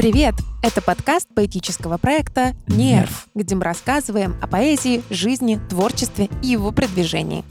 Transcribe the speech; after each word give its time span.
Привет! 0.00 0.34
Это 0.62 0.80
подкаст 0.80 1.28
поэтического 1.34 1.98
проекта 1.98 2.54
«Нерв», 2.68 3.26
где 3.34 3.54
мы 3.54 3.64
рассказываем 3.64 4.34
о 4.40 4.46
поэзии, 4.46 5.02
жизни, 5.10 5.60
творчестве 5.68 6.30
и 6.42 6.46
его 6.46 6.72
продвижении. 6.72 7.44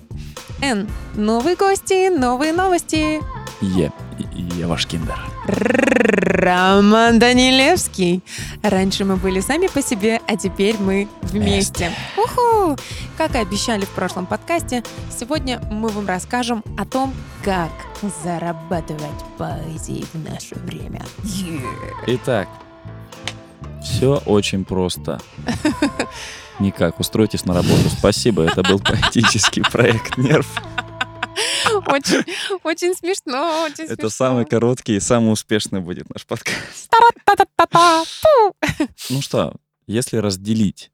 Н. 0.59 0.89
Новые 1.13 1.55
гости, 1.55 2.09
новые 2.09 2.51
новости. 2.51 3.21
Е. 3.61 3.91
Я 4.57 4.67
ваш 4.67 4.85
киндер. 4.85 5.19
Роман 5.47 7.19
Данилевский. 7.19 8.21
Раньше 8.61 9.05
мы 9.05 9.15
были 9.15 9.39
сами 9.39 9.67
по 9.67 9.81
себе, 9.81 10.19
а 10.27 10.35
теперь 10.35 10.75
мы 10.79 11.07
вместе. 11.21 11.91
Уху! 12.17 12.77
Как 13.17 13.35
и 13.35 13.37
обещали 13.37 13.85
в 13.85 13.89
прошлом 13.89 14.25
подкасте, 14.25 14.83
сегодня 15.17 15.59
мы 15.71 15.89
вам 15.89 16.07
расскажем 16.07 16.63
о 16.77 16.85
том, 16.85 17.13
как 17.43 17.71
зарабатывать 18.23 19.01
поэзией 19.37 20.05
в 20.13 20.29
наше 20.29 20.55
время. 20.55 21.01
Итак, 22.07 22.47
все 23.83 24.21
очень 24.25 24.65
просто. 24.65 25.19
Никак, 26.59 26.99
устройтесь 26.99 27.45
на 27.45 27.53
работу. 27.53 27.89
Спасибо, 27.89 28.43
это 28.43 28.63
был 28.63 28.79
поэтический 28.79 29.61
проект 29.61 30.17
«Нерв». 30.17 30.47
Очень, 31.87 32.23
очень 32.63 32.93
смешно, 32.95 33.63
очень 33.63 33.75
смешно. 33.87 33.93
Это 33.93 34.09
самый 34.09 34.45
короткий 34.45 34.95
и 34.95 34.99
самый 34.99 35.31
успешный 35.33 35.79
будет 35.81 36.09
наш 36.13 36.25
подкаст. 36.25 36.89
Ну 39.09 39.21
что, 39.21 39.55
если 39.87 40.17
разделить, 40.17 40.91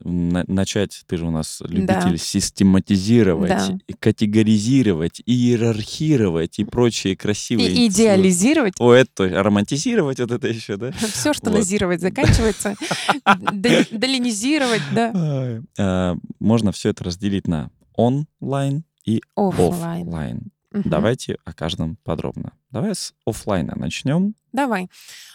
на- 0.00 0.44
начать, 0.46 1.02
ты 1.06 1.16
же 1.16 1.24
у 1.26 1.30
нас 1.30 1.60
любитель 1.60 1.86
Да. 2.12 2.16
систематизировать, 2.18 3.48
Да. 3.48 3.78
и 3.86 3.92
категоризировать, 3.94 5.22
иерархировать 5.24 6.58
и 6.58 6.64
прочие 6.64 7.16
красивые... 7.16 7.70
И 7.70 7.86
идеализировать. 7.86 8.74
О, 8.78 8.92
это 8.92 9.28
романтизировать 9.42 10.20
вот 10.20 10.30
это 10.32 10.48
еще, 10.48 10.76
да? 10.76 10.92
Все, 11.12 11.32
что 11.32 11.50
Вот. 11.50 11.58
назировать 11.58 12.00
заканчивается. 12.00 12.74
Доли- 13.52 13.86
Долинизировать, 13.90 14.82
да. 14.92 15.62
А, 15.78 16.16
Можно 16.40 16.72
все 16.72 16.90
это 16.90 17.04
разделить 17.04 17.46
на 17.46 17.70
онлайн 17.94 18.84
и 19.06 19.22
офлайн. 19.34 20.52
Мгм. 20.72 20.90
Давайте 20.90 21.38
о 21.44 21.54
каждом 21.54 21.96
подробно. 22.04 22.52
Давай 22.70 22.94
с 22.94 23.14
офлайна 23.24 23.74
начнем. 23.76 24.34
Давай. 24.52 24.90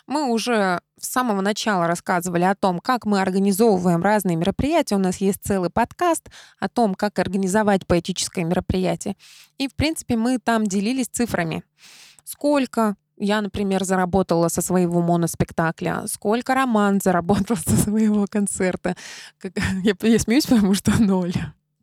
Мы 0.05 0.31
уже 0.31 0.81
с 0.99 1.07
самого 1.07 1.41
начала 1.41 1.87
рассказывали 1.87 2.43
о 2.43 2.53
том, 2.53 2.79
как 2.79 3.05
мы 3.05 3.21
организовываем 3.21 4.03
разные 4.03 4.35
мероприятия. 4.35 4.95
У 4.95 4.99
нас 4.99 5.17
есть 5.17 5.39
целый 5.41 5.71
подкаст 5.71 6.29
о 6.59 6.69
том, 6.69 6.93
как 6.93 7.17
организовать 7.17 7.87
поэтическое 7.87 8.45
мероприятие. 8.45 9.15
И, 9.57 9.67
в 9.67 9.73
принципе, 9.73 10.15
мы 10.15 10.37
там 10.37 10.67
делились 10.67 11.07
цифрами. 11.07 11.63
Сколько 12.23 12.95
я, 13.17 13.41
например, 13.41 13.83
заработала 13.83 14.47
со 14.47 14.61
своего 14.61 15.01
моноспектакля, 15.01 16.03
сколько 16.07 16.53
Роман 16.53 16.99
заработал 17.01 17.55
со 17.55 17.75
своего 17.77 18.27
концерта. 18.27 18.95
Я, 19.83 19.95
я 20.01 20.19
смеюсь, 20.19 20.45
потому 20.45 20.73
что 20.73 20.91
ноль. 21.01 21.33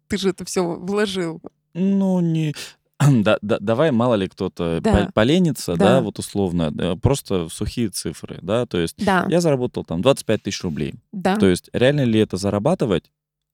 Ты 0.09 0.17
же 0.17 0.31
это 0.31 0.45
все 0.45 0.63
вложил. 0.63 1.41
Ну, 1.79 2.21
не... 2.21 2.55
Да, 3.23 3.39
да- 3.43 3.59
давай, 3.61 3.93
мало 3.93 4.15
ли 4.15 4.27
кто-то 4.29 4.81
Да. 4.83 5.07
по- 5.07 5.13
поленится, 5.13 5.77
да. 5.77 5.85
Да. 5.97 6.01
вот 6.01 6.19
условно, 6.19 6.71
да, 6.73 6.97
просто 6.97 7.49
сухие 7.49 7.91
цифры, 7.91 8.39
да, 8.43 8.67
то 8.67 8.79
есть 8.79 8.97
Да, 9.05 9.25
я 9.29 9.41
заработал 9.41 9.85
там 9.85 10.03
25 10.03 10.43
тысяч 10.43 10.63
рублей. 10.65 10.95
да. 11.13 11.37
То 11.37 11.47
есть 11.47 11.71
реально 11.73 12.03
ли 12.05 12.19
это 12.19 12.37
зарабатывать? 12.37 13.05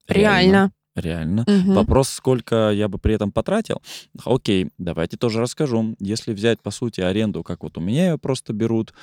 Реально. 0.09 0.73
Реально. 0.97 1.45
Мгм. 1.49 1.75
Вопрос, 1.75 2.09
сколько 2.09 2.71
я 2.71 2.87
бы 2.89 2.99
при 2.99 3.15
этом 3.17 3.33
потратил. 3.33 3.83
Окей, 4.25 4.71
давайте 4.79 5.17
тоже 5.17 5.41
расскажу. 5.41 5.97
Если 5.99 6.33
взять, 6.33 6.61
по 6.61 6.71
сути, 6.71 7.01
аренду, 7.01 7.43
как 7.43 7.65
вот 7.65 7.77
у 7.77 7.81
меня 7.81 8.11
ее 8.13 8.19
просто 8.19 8.53
берут, 8.53 8.95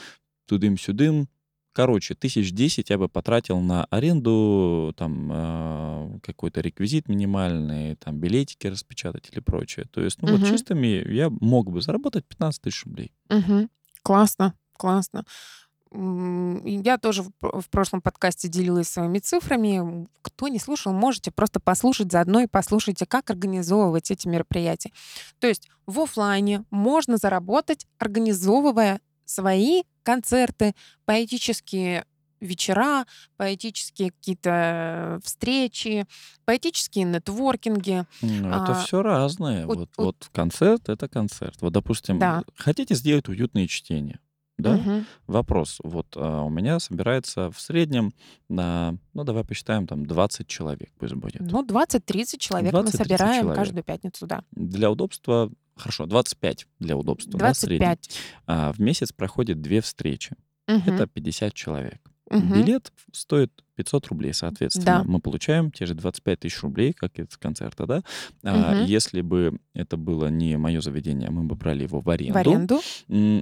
тудым-сюдым, 0.48 1.28
короче, 1.74 2.16
тысяч 2.16 2.52
десять 2.52 2.90
я 2.90 2.98
бы 2.98 3.08
потратил 3.10 3.60
на 3.60 3.86
аренду, 3.86 4.94
там, 4.98 5.30
э, 5.32 6.20
какой-то 6.24 6.62
реквизит 6.62 7.08
минимальный, 7.08 7.96
там, 7.96 8.18
билетики 8.20 8.68
распечатать 8.68 9.30
или 9.32 9.40
прочее. 9.40 9.86
То 9.92 10.02
есть, 10.02 10.22
ну, 10.22 10.32
вот 10.32 10.42
Мгм. 10.42 10.50
чистыми 10.50 10.88
я 11.14 11.30
мог 11.30 11.72
бы 11.72 11.82
заработать 11.82 12.26
15 12.26 12.62
тысяч 12.62 12.86
рублей. 12.86 13.12
Мгм. 13.30 13.70
Классно, 14.04 14.54
классно. 14.78 15.24
Я 15.94 16.98
тоже 16.98 17.22
в 17.24 17.32
про- 17.38 17.60
в 17.60 17.70
прошлом 17.70 18.02
подкасте 18.02 18.48
делилась 18.48 18.88
своими 18.88 19.20
цифрами. 19.20 20.08
Кто 20.22 20.48
не 20.48 20.58
слушал, 20.58 20.94
можете 20.94 21.32
просто 21.32 21.60
послушать 21.60 22.12
заодно 22.14 22.40
и 22.40 22.48
послушайте, 22.48 23.06
как 23.06 23.30
организовывать 23.30 24.10
эти 24.10 24.26
мероприятия. 24.30 24.92
То 25.40 25.48
есть 25.48 25.68
в 25.88 26.00
оффлайне 26.00 26.64
можно 26.72 27.18
заработать, 27.18 27.88
организовывая 27.98 29.02
свои 29.26 29.84
концерты, 30.04 30.74
поэтические 31.06 32.06
вечера, 32.40 33.06
поэтические 33.38 34.12
какие-то 34.12 35.20
встречи, 35.24 36.06
поэтические 36.46 37.06
нетворкинги. 37.06 38.06
Ну, 38.24 38.48
Это 38.48 38.72
А, 38.72 38.84
все 38.84 39.04
разное. 39.04 39.68
вот- 39.68 39.78
Вот, 39.78 39.90
вот- 39.98 40.06
вот 40.06 40.30
концерт— 40.34 40.82
это 40.90 41.08
концерт. 41.08 41.56
Вот, 41.62 41.72
допустим, 41.74 42.18
Да. 42.18 42.44
хотите 42.56 42.96
сделать 42.96 43.30
уютные 43.30 43.68
чтения, 43.68 44.20
да? 44.58 44.74
Мгм. 44.78 45.06
Вопрос. 45.28 45.78
Вот 45.84 46.08
а, 46.16 46.42
у 46.42 46.50
меня 46.50 46.80
собирается 46.80 47.52
в 47.52 47.62
среднем 47.62 48.12
на, 48.50 48.96
ну 49.14 49.24
давай 49.24 49.44
посчитаем, 49.44 49.86
там 49.86 50.08
20 50.08 50.48
человек 50.48 50.90
пусть 50.98 51.14
будет. 51.14 51.42
Ну, 51.42 51.62
20-30 51.64 52.40
человек 52.42 52.74
мы 52.74 52.80
20-30 52.80 52.98
собираем 52.98 53.42
человек. 53.44 53.56
каждую 53.60 53.84
пятницу, 53.84 54.26
да. 54.26 54.44
Для 54.52 54.90
удобства, 54.90 55.52
хорошо, 55.82 56.06
25 56.06 56.68
для 56.80 56.96
удобства, 56.96 57.38
да, 57.40 57.54
в 57.54 57.58
среднем. 57.58 57.88
25. 57.88 58.20
А 58.48 58.72
в 58.74 58.80
месяц 58.80 59.12
проходит 59.12 59.62
две 59.62 59.82
встречи. 59.82 60.36
Мгм. 60.68 60.94
Это 60.94 61.08
50 61.08 61.54
человек. 61.54 62.00
Мгм. 62.30 62.54
Билет 62.54 62.94
стоит 63.12 63.52
500 63.76 64.08
рублей, 64.08 64.34
соответственно. 64.34 64.86
Да. 64.86 65.04
Мы 65.04 65.20
получаем 65.20 65.70
те 65.70 65.86
же 65.86 65.96
25 65.96 66.40
тысяч 66.40 66.62
рублей, 66.62 66.94
как 66.94 67.20
из 67.20 67.36
концерта, 67.38 67.86
да? 67.86 68.04
А, 68.44 68.76
Мгм. 68.76 68.86
если 68.86 69.20
бы 69.20 69.60
это 69.74 69.98
было 69.98 70.28
не 70.28 70.58
мое 70.58 70.80
заведение, 70.80 71.30
мы 71.30 71.44
бы 71.44 71.56
брали 71.56 71.84
его 71.84 72.00
в 72.00 72.10
аренду. 72.10 72.34
В 72.34 72.38
аренду. 72.38 72.80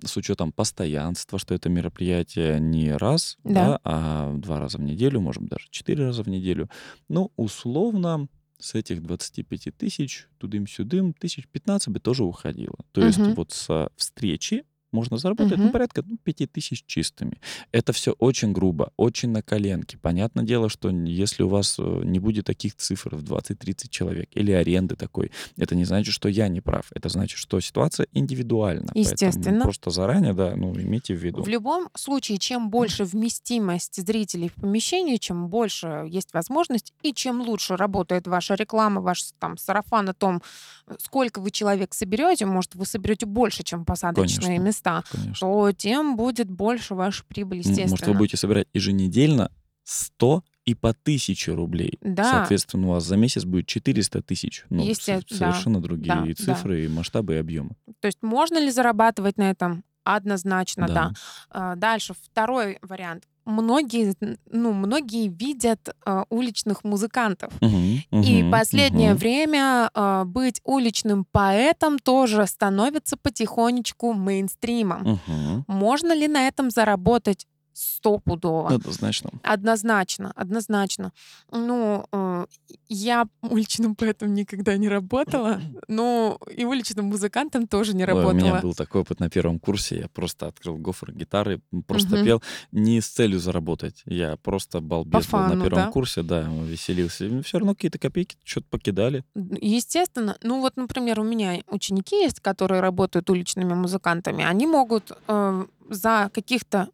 С 0.08 0.18
учетом 0.18 0.52
постоянства, 0.52 1.38
что 1.38 1.54
это 1.54 1.70
мероприятие 1.70 2.60
не 2.60 2.92
раз, 2.94 3.38
Да. 3.44 3.54
да, 3.54 3.80
а 3.84 4.34
два 4.38 4.60
раза 4.60 4.80
в 4.80 4.82
неделю, 4.82 5.20
может 5.22 5.44
даже 5.46 5.68
четыре 5.70 6.06
раза 6.06 6.24
в 6.24 6.28
неделю. 6.28 6.68
Ну, 7.10 7.32
условно, 7.36 8.28
с 8.60 8.76
этих 8.76 9.02
25 9.02 9.76
тысяч, 9.78 10.28
тудым-сюдым, 10.38 11.14
тысяч 11.14 11.48
15 11.48 11.90
бы 11.90 12.00
тоже 12.00 12.24
уходило. 12.24 12.76
То 12.92 13.02
есть 13.02 13.18
Мгм. 13.20 13.34
вот 13.36 13.52
со 13.52 13.90
встречи 13.96 14.64
можно 14.92 15.18
заработать 15.18 15.58
ну, 15.58 15.66
Мгм. 15.66 15.72
порядка 15.74 16.04
ну, 16.06 16.18
5 16.18 16.52
тысяч 16.52 16.84
чистыми. 16.86 17.40
Это 17.72 17.94
все 17.94 18.12
очень 18.20 18.52
грубо, 18.54 18.92
очень 18.98 19.30
на 19.30 19.42
коленке. 19.42 19.98
Понятное 19.98 20.44
дело, 20.44 20.70
что 20.70 20.90
если 20.90 21.44
у 21.44 21.48
вас 21.50 21.78
э, 21.80 22.02
не 22.04 22.20
будет 22.20 22.46
таких 22.46 22.76
цифр 22.76 23.16
в 23.16 23.24
20-30 23.24 23.88
человек 23.90 24.30
или 24.34 24.52
аренды 24.52 24.96
такой, 24.96 25.32
это 25.58 25.76
не 25.76 25.86
значит, 25.86 26.14
что 26.14 26.30
я 26.30 26.48
не 26.48 26.62
прав. 26.62 26.88
Это 26.94 27.10
значит, 27.10 27.38
что 27.38 27.60
ситуация 27.60 28.08
индивидуальна. 28.14 28.88
Поэтому 28.94 29.04
Естественно. 29.04 29.62
просто 29.62 29.90
заранее, 29.92 30.34
да, 30.34 30.56
ну, 30.56 30.74
имейте 30.76 31.14
в 31.14 31.18
виду. 31.24 31.44
В 31.44 31.48
любом 31.48 31.90
случае, 31.96 32.38
чем 32.38 32.70
больше 32.70 33.04
вместимость 33.04 33.96
зрителей 34.06 34.50
в 34.50 34.56
помещении, 34.56 35.18
чем 35.18 35.48
больше 35.50 36.06
есть 36.10 36.34
возможность, 36.34 36.94
и 37.04 37.14
чем 37.14 37.42
лучше 37.42 37.76
работает 37.76 38.28
ваша 38.28 38.56
реклама, 38.56 39.02
ваш 39.02 39.24
там 39.40 39.58
сарафан 39.58 40.10
о 40.10 40.14
том, 40.14 40.42
э, 40.88 40.96
сколько 41.00 41.40
вы 41.42 41.52
человек 41.52 41.94
соберете, 41.94 42.46
может, 42.46 42.76
вы 42.76 42.86
соберете 42.86 43.26
больше, 43.26 43.64
чем 43.64 43.86
посадочные 43.86 44.46
Конечно. 44.48 44.64
места, 44.66 44.79
Конечно. 45.12 45.48
то 45.48 45.72
тем 45.72 46.16
будет 46.16 46.50
больше 46.50 46.96
ваша 46.96 47.24
прибыль, 47.26 47.60
естественно. 47.60 47.90
Может, 47.92 48.08
вы 48.08 48.14
будете 48.14 48.38
собирать 48.38 48.68
еженедельно 48.74 49.52
100 49.84 50.44
и 50.66 50.76
по 50.76 50.90
1000 50.94 51.56
рублей. 51.56 51.98
Да. 52.02 52.32
Соответственно, 52.32 52.88
у 52.88 52.92
вас 52.92 53.04
за 53.04 53.18
месяц 53.18 53.44
будет 53.44 53.68
400 53.68 54.22
тысяч. 54.22 54.66
Ну, 54.70 54.84
Есте- 54.84 55.20
со- 55.20 55.40
да, 55.40 55.52
совершенно 55.52 55.82
другие 55.82 56.14
да, 56.14 56.26
и 56.26 56.34
да. 56.36 56.44
цифры, 56.44 56.86
и 56.86 56.88
масштабы, 56.88 57.36
и 57.36 57.38
объемы. 57.38 57.72
То 58.00 58.06
есть 58.06 58.20
можно 58.22 58.60
ли 58.60 58.70
зарабатывать 58.70 59.38
на 59.38 59.50
этом? 59.50 59.84
Однозначно, 60.04 60.88
да. 60.88 60.94
Да. 60.94 61.14
А, 61.50 61.76
Дальше 61.76 62.14
второй 62.24 62.80
вариант. 62.82 63.24
Многие, 63.46 64.16
ну, 64.52 64.74
многие 64.74 65.28
видят 65.28 65.90
а, 66.06 66.26
уличных 66.30 66.84
музыкантов. 66.84 67.52
Мгм, 67.62 68.04
И 68.12 68.44
мгм, 68.44 68.52
последнее 68.52 69.12
мгм. 69.12 69.18
время 69.20 69.90
а, 69.94 70.26
быть 70.26 70.62
уличным 70.64 71.26
поэтом 71.32 71.98
тоже 72.00 72.46
становится 72.46 73.18
потихонечку 73.18 74.14
мейнстримом. 74.14 75.20
Мгм. 75.28 75.66
Можно 75.68 76.14
ли 76.14 76.28
на 76.28 76.48
этом 76.48 76.70
заработать 76.70 77.48
стопудово? 77.80 78.70
Однозначно. 78.70 79.30
Однозначно, 79.44 80.32
однозначно. 80.36 81.12
Ну, 81.52 82.06
э, 82.12 82.46
я 82.90 83.26
уличным 83.42 83.96
поэтом 83.96 84.34
никогда 84.34 84.76
не 84.78 84.90
работала, 84.90 85.62
но 85.88 86.38
и 86.56 86.66
уличным 86.66 87.06
музыкантом 87.06 87.68
тоже 87.68 87.96
не 87.96 88.06
Ой, 88.06 88.12
у 88.14 88.32
меня 88.34 88.52
работала. 88.52 88.62
был 88.62 88.74
такой 88.74 89.02
опыт 89.02 89.20
на 89.20 89.30
первом 89.30 89.60
курсе. 89.60 90.00
Я 90.00 90.08
просто 90.10 90.48
открыл 90.48 90.78
гофр 90.78 91.12
гитары, 91.14 91.62
просто 91.88 92.16
Мгм. 92.18 92.26
пел 92.26 92.44
не 92.72 93.00
с 93.00 93.08
целью 93.08 93.40
заработать. 93.40 94.02
Я 94.06 94.36
просто 94.38 94.82
балбес 94.82 95.12
был 95.26 95.30
фану, 95.30 95.56
на 95.56 95.64
первом 95.64 95.86
да? 95.86 95.92
курсе, 95.92 96.22
да, 96.22 96.42
веселился. 96.42 97.42
Все 97.44 97.60
равно 97.60 97.76
какие-то 97.76 97.98
копейки 98.00 98.36
что-то 98.44 98.68
покидали. 98.70 99.24
Естественно. 99.62 100.38
Ну 100.44 100.60
вот, 100.60 100.76
например, 100.76 101.20
у 101.20 101.24
меня 101.24 101.62
ученики 101.68 102.22
есть, 102.24 102.40
которые 102.42 102.82
работают 102.82 103.30
уличными 103.30 103.74
музыкантами. 103.74 104.44
Они 104.44 104.68
могут 104.68 105.12
э, 105.28 105.66
за 105.90 106.30
каких-то 106.34 106.90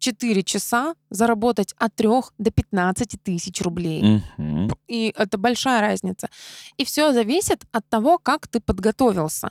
4 0.00 0.42
часа 0.42 0.94
заработать 1.10 1.74
от 1.78 1.94
3 1.94 2.08
до 2.38 2.50
15 2.50 3.16
тысяч 3.22 3.60
рублей. 3.60 4.22
Мгм. 4.36 4.70
И 4.88 5.12
это 5.16 5.38
большая 5.38 5.80
разница. 5.80 6.28
И 6.78 6.84
все 6.84 7.12
зависит 7.12 7.64
от 7.72 7.88
того, 7.88 8.18
как 8.18 8.48
ты 8.48 8.60
подготовился. 8.60 9.50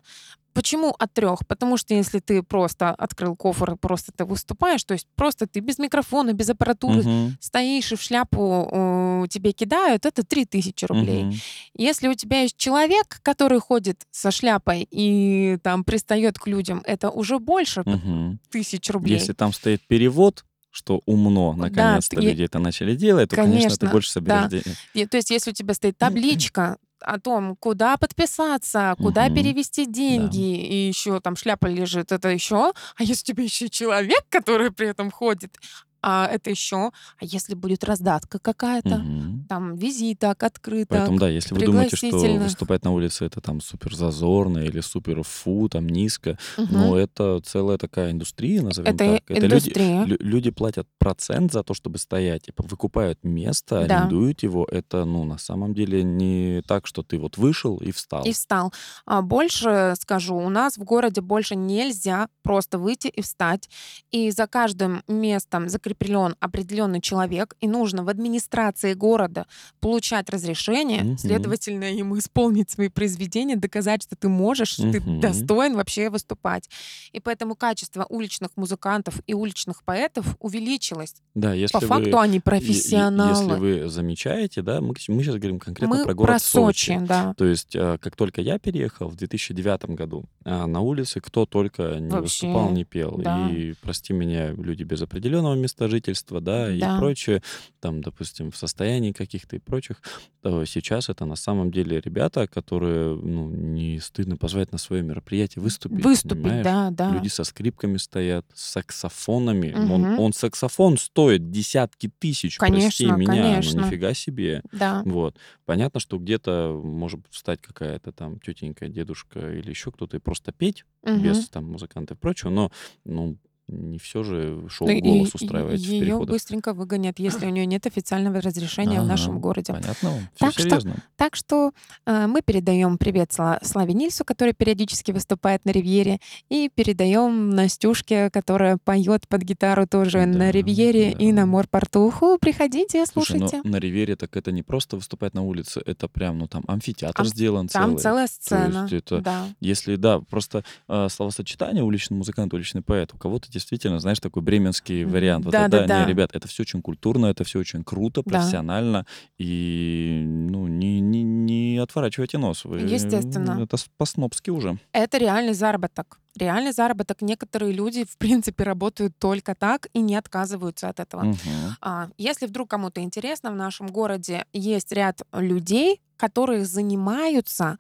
Почему 0.59 0.93
от 0.99 1.13
трех? 1.13 1.47
Потому 1.47 1.77
что 1.77 1.93
если 1.93 2.19
ты 2.19 2.43
просто 2.43 2.89
открыл 2.89 3.37
кофр 3.37 3.71
и 3.71 3.75
просто 3.77 4.11
ты 4.11 4.25
выступаешь, 4.25 4.83
то 4.83 4.93
есть 4.93 5.07
просто 5.15 5.47
ты 5.47 5.61
без 5.61 5.79
микрофона, 5.79 6.33
без 6.33 6.49
аппаратуры 6.49 7.03
Мгм. 7.03 7.37
стоишь 7.39 7.93
и 7.93 7.95
в 7.95 8.01
шляпу 8.01 8.67
э, 8.69 9.27
тебе 9.29 9.53
кидают, 9.53 10.05
это 10.05 10.25
3000 10.25 10.83
рублей. 10.83 11.23
Мгм. 11.23 11.35
Если 11.75 12.09
у 12.09 12.13
тебя 12.13 12.41
есть 12.41 12.57
человек, 12.57 13.21
который 13.23 13.61
ходит 13.61 14.01
со 14.11 14.31
шляпой 14.31 14.85
и 14.91 15.57
там 15.63 15.85
пристает 15.85 16.37
к 16.37 16.45
людям, 16.47 16.81
это 16.83 17.09
уже 17.09 17.39
больше 17.39 17.83
Мгм. 17.85 18.41
тысяч 18.51 18.89
рублей. 18.89 19.13
Если 19.19 19.31
там 19.31 19.53
стоит 19.53 19.81
перевод, 19.87 20.43
что 20.79 21.01
умно, 21.05 21.53
Да, 21.53 21.63
наконец-то 21.67 22.15
ты- 22.15 22.21
люди 22.21 22.43
это 22.43 22.57
начали 22.59 22.95
делать, 22.95 23.29
то, 23.29 23.35
конечно, 23.35 23.69
ты 23.69 23.77
Конечно, 23.77 23.89
больше 23.91 24.11
соберешь 24.11 24.41
да. 24.43 24.47
денег. 24.47 24.77
И, 24.93 25.05
то 25.05 25.17
есть, 25.17 25.29
если 25.29 25.51
у 25.51 25.53
тебя 25.53 25.73
стоит 25.73 25.97
табличка 25.97 26.77
о 27.01 27.19
том, 27.19 27.55
куда 27.57 27.97
подписаться, 27.97 28.95
куда 28.97 29.25
Мгм. 29.25 29.35
перевести 29.35 29.85
деньги, 29.85 30.57
и 30.57 30.87
еще 30.87 31.19
там 31.21 31.35
шляпа 31.35 31.67
лежит, 31.67 32.11
это 32.11 32.29
еще. 32.29 32.73
А 32.95 33.03
если 33.03 33.23
у 33.23 33.35
тебя 33.35 33.43
еще 33.43 33.69
человек, 33.69 34.23
который 34.29 34.71
при 34.71 34.87
этом 34.87 35.11
ходит, 35.11 35.55
а 36.01 36.27
это 36.27 36.49
еще. 36.49 36.77
А 36.77 36.91
если 37.21 37.55
будет 37.55 37.83
раздатка 37.83 38.39
какая-то, 38.39 38.97
Мгм. 38.97 39.45
там 39.49 39.75
визиток, 39.75 40.43
открыток. 40.43 40.89
Поэтому, 40.97 41.17
да, 41.19 41.29
если 41.29 41.53
вы 41.55 41.65
думаете, 41.65 41.95
что 41.97 42.17
выступать 42.39 42.83
на 42.83 42.91
улице 42.91 43.25
это 43.25 43.41
там 43.41 43.61
супер 43.61 43.95
зазорно 43.95 44.59
или 44.59 44.81
супер 44.81 45.23
фу, 45.23 45.69
там 45.69 45.87
низко, 45.87 46.37
Мгм. 46.57 46.67
но 46.71 46.97
это 46.97 47.39
целая 47.41 47.77
такая 47.77 48.11
индустрия, 48.11 48.61
назовем 48.61 48.93
это 48.95 48.97
так. 48.97 49.23
Это 49.27 49.47
люди, 49.47 49.53
индустрия. 49.69 50.03
лю- 50.05 50.17
люди 50.19 50.51
платят 50.51 50.87
процент 50.97 51.51
за 51.53 51.63
то, 51.63 51.73
чтобы 51.73 51.97
стоять, 51.97 52.43
типа 52.43 52.63
выкупают 52.63 53.23
место, 53.23 53.85
Да. 53.87 53.99
арендуют 53.99 54.43
его. 54.43 54.65
Это, 54.71 55.05
ну, 55.05 55.23
на 55.25 55.37
самом 55.37 55.73
деле 55.73 56.03
не 56.03 56.61
так, 56.67 56.87
что 56.87 57.03
ты 57.03 57.17
вот 57.17 57.37
вышел 57.37 57.77
и 57.77 57.91
встал. 57.91 58.23
И 58.25 58.31
встал. 58.31 58.73
А 59.05 59.21
больше 59.21 59.93
скажу, 59.99 60.35
у 60.35 60.49
нас 60.49 60.77
в 60.77 60.83
городе 60.83 61.21
больше 61.21 61.55
нельзя 61.55 62.27
просто 62.43 62.77
выйти 62.77 63.07
и 63.07 63.21
встать. 63.21 63.69
И 64.11 64.31
за 64.31 64.47
каждым 64.47 65.03
местом 65.07 65.67
закреплен 65.89 66.35
определенный 66.39 67.01
человек, 67.01 67.55
и 67.61 67.67
нужно 67.67 68.03
в 68.03 68.09
администрации 68.09 68.93
города 68.93 69.45
получать 69.79 70.29
разрешение, 70.29 71.03
Мгм. 71.03 71.17
следовательно, 71.17 71.85
ему 71.85 72.17
исполнить 72.17 72.69
свои 72.69 72.89
произведения, 72.89 73.55
доказать, 73.55 74.03
что 74.03 74.15
ты 74.15 74.29
можешь, 74.29 74.69
что 74.69 74.91
ты 74.91 74.99
достоин 74.99 75.75
вообще 75.75 76.09
выступать. 76.09 76.69
И 77.11 77.19
поэтому 77.19 77.55
качество 77.55 78.05
уличных 78.09 78.51
музыкантов 78.55 79.21
и 79.27 79.33
уличных 79.33 79.83
поэтов 79.83 80.35
увеличилось. 80.39 81.15
Да, 81.35 81.53
если 81.53 81.73
По 81.73 81.79
вы... 81.79 81.87
факту 81.87 82.19
они 82.19 82.39
профессионалы. 82.39 83.29
Если 83.31 83.59
вы 83.59 83.89
замечаете, 83.89 84.61
да, 84.61 84.81
мы, 84.81 84.93
мы 85.07 85.23
сейчас 85.23 85.35
говорим 85.35 85.59
конкретно 85.59 85.95
Мы 85.95 86.03
про 86.03 86.13
город 86.13 86.29
про 86.33 86.39
Сочи, 86.39 86.99
да. 87.01 87.33
То 87.37 87.45
есть, 87.45 87.75
э, 87.75 87.97
как 87.99 88.15
только 88.15 88.41
я 88.41 88.59
переехал 88.59 89.07
в 89.09 89.15
2009 89.15 89.95
году, 89.95 90.25
а, 90.45 90.67
на 90.67 90.81
улице 90.81 91.19
кто 91.21 91.45
только 91.45 91.99
не 91.99 92.09
Вообще, 92.09 92.47
выступал, 92.47 92.71
не 92.71 92.83
пел. 92.85 93.17
да. 93.17 93.49
И, 93.49 93.73
прости 93.81 94.13
меня, 94.13 94.51
люди 94.51 94.83
без 94.83 95.01
определенного 95.01 95.55
места 95.55 95.78
жительства, 95.87 96.41
да, 96.41 96.71
и 96.71 96.79
Да. 96.79 96.97
прочее, 96.99 97.41
там, 97.79 98.01
допустим, 98.01 98.51
в 98.51 98.57
состоянии 98.57 99.11
каких-то 99.11 99.55
и 99.55 99.59
прочих, 99.59 100.01
то 100.41 100.65
сейчас 100.65 101.09
это 101.09 101.25
на 101.25 101.35
самом 101.35 101.71
деле 101.71 102.01
ребята, 102.01 102.47
которые, 102.47 103.15
ну, 103.15 103.49
не 103.49 103.99
стыдно 103.99 104.37
позвать 104.37 104.71
на 104.71 104.77
свое 104.77 105.03
мероприятие 105.03 105.61
выступить. 105.63 106.03
Выступить, 106.03 106.43
понимаешь? 106.43 106.63
да, 106.65 106.89
да. 106.91 107.13
Люди 107.13 107.27
со 107.27 107.43
скрипками 107.43 107.97
стоят, 107.97 108.45
с 108.53 108.71
саксофонами. 108.71 109.71
Мгм. 109.73 109.91
Он, 109.91 110.19
он 110.19 110.33
саксофон 110.33 110.97
стоит 110.97 111.49
десятки 111.51 112.11
тысяч, 112.19 112.57
прости 112.57 113.05
Конечно, 113.07 113.17
меня, 113.17 113.43
конечно. 113.43 113.81
ну 113.81 113.85
нифига 113.87 114.13
себе. 114.13 114.61
Да. 114.71 115.01
Вот. 115.05 115.37
Понятно, 115.65 115.99
что 115.99 116.17
где-то 116.17 116.79
может 116.83 117.21
встать 117.29 117.61
какая-то 117.61 118.11
там 118.11 118.39
тетенька, 118.39 118.87
дедушка 118.87 119.39
или 119.51 119.69
еще 119.69 119.91
кто-то 119.91 120.17
и 120.17 120.19
просто 120.19 120.51
петь 120.51 120.85
Мгм. 121.03 121.23
без 121.23 121.47
там 121.49 121.65
музыканта 121.71 122.13
и 122.13 122.17
прочего, 122.17 122.49
но 122.49 122.71
ну, 123.05 123.37
не 123.71 123.97
все 123.97 124.23
же 124.23 124.67
шоу 124.69 124.87
Ну, 124.87 124.93
и- 124.93 125.01
«Голос» 125.01 125.29
и- 125.29 125.43
устраивать 125.45 125.79
в 125.81 125.83
Ее 125.89 126.19
быстренько 126.19 126.73
выгонят, 126.73 127.19
если 127.19 127.45
у 127.45 127.49
нее 127.49 127.65
нет 127.65 127.85
официального 127.85 128.41
разрешения 128.41 129.01
в 129.01 129.05
нашем 129.05 129.33
Ага, 129.33 129.39
городе. 129.39 129.73
Понятно? 129.73 130.09
Все 130.35 130.45
Так 130.45 130.53
что. 130.59 130.95
Так 131.17 131.35
что 131.35 131.71
э, 132.05 132.27
мы 132.27 132.41
передаем 132.41 132.97
привет 132.97 133.29
Сла- 133.31 133.63
Славе 133.63 133.93
Нильсу, 133.93 134.25
который 134.25 134.53
периодически 134.53 135.11
выступает 135.11 135.65
на 135.65 135.71
Ривьере, 135.71 136.19
и 136.49 136.69
передаем 136.73 137.49
Настюшке, 137.51 138.29
которая 138.29 138.77
поет 138.77 139.27
под 139.27 139.41
гитару 139.43 139.85
тоже 139.87 140.25
на 140.25 140.39
Да, 140.39 140.51
Ривьере 140.51 141.11
и 141.11 141.31
да. 141.31 141.41
на 141.41 141.45
Морпортуху. 141.45 142.37
Приходите, 142.39 143.05
Слушай, 143.05 143.37
слушайте. 143.39 143.61
ну 143.63 143.71
на 143.71 143.77
Ривере 143.77 144.15
так 144.15 144.35
это 144.35 144.51
не 144.51 144.63
просто 144.63 144.95
выступать 144.95 145.33
на 145.33 145.43
улице, 145.43 145.81
это 145.85 146.07
прям, 146.07 146.37
ну 146.39 146.47
там 146.47 146.63
амфитеатр 146.67 147.21
Ам- 147.21 147.27
сделан 147.27 147.67
Там 147.67 147.91
целый. 147.91 148.01
целая 148.01 148.27
сцена. 148.27 148.81
есть 148.89 148.93
это 148.93 149.21
Да. 149.21 149.47
Если, 149.59 149.95
да, 149.95 150.19
просто 150.19 150.63
э, 150.87 151.07
словосочетание 151.09 151.83
уличный 151.83 152.17
музыкант, 152.17 152.53
уличный 152.53 152.81
поэт, 152.81 153.13
у 153.13 153.17
кого-то 153.17 153.51
действительно, 153.59 153.99
знаешь, 153.99 154.19
такой 154.19 154.41
бременский 154.41 155.03
вариант. 155.03 155.45
Вот 155.45 155.51
да-да-да. 155.51 155.83
это, 155.83 155.99
не, 156.05 156.09
ребят, 156.09 156.31
это 156.33 156.47
все 156.47 156.63
очень 156.63 156.81
культурно, 156.81 157.27
это 157.27 157.43
все 157.43 157.59
очень 157.59 157.83
круто, 157.83 158.21
Да. 158.25 158.31
профессионально, 158.31 159.05
и, 159.37 160.23
ну, 160.25 160.67
не, 160.67 160.99
не, 160.99 161.23
не 161.23 161.77
отворачивайте 161.77 162.37
нос. 162.37 162.65
Вы, 162.65 162.79
Естественно. 162.79 163.61
Это 163.61 163.77
по-снобски 163.97 164.49
уже. 164.49 164.77
Это 164.91 165.17
реальный 165.17 165.53
заработок. 165.53 166.19
Реальный 166.37 166.71
заработок. 166.71 167.21
Некоторые 167.21 167.71
люди, 167.73 168.05
в 168.05 168.17
принципе, 168.17 168.63
работают 168.63 169.13
только 169.17 169.55
так 169.55 169.87
и 169.93 169.99
не 169.99 170.15
отказываются 170.15 170.89
от 170.89 170.99
этого. 170.99 171.23
Мгм. 171.23 171.37
А, 171.81 172.09
Если 172.17 172.45
вдруг 172.45 172.69
кому-то 172.69 173.01
интересно, 173.01 173.51
в 173.51 173.55
нашем 173.55 173.87
городе 173.87 174.45
есть 174.53 174.91
ряд 174.91 175.21
людей, 175.33 176.01
которые 176.17 176.65
занимаются, 176.65 177.77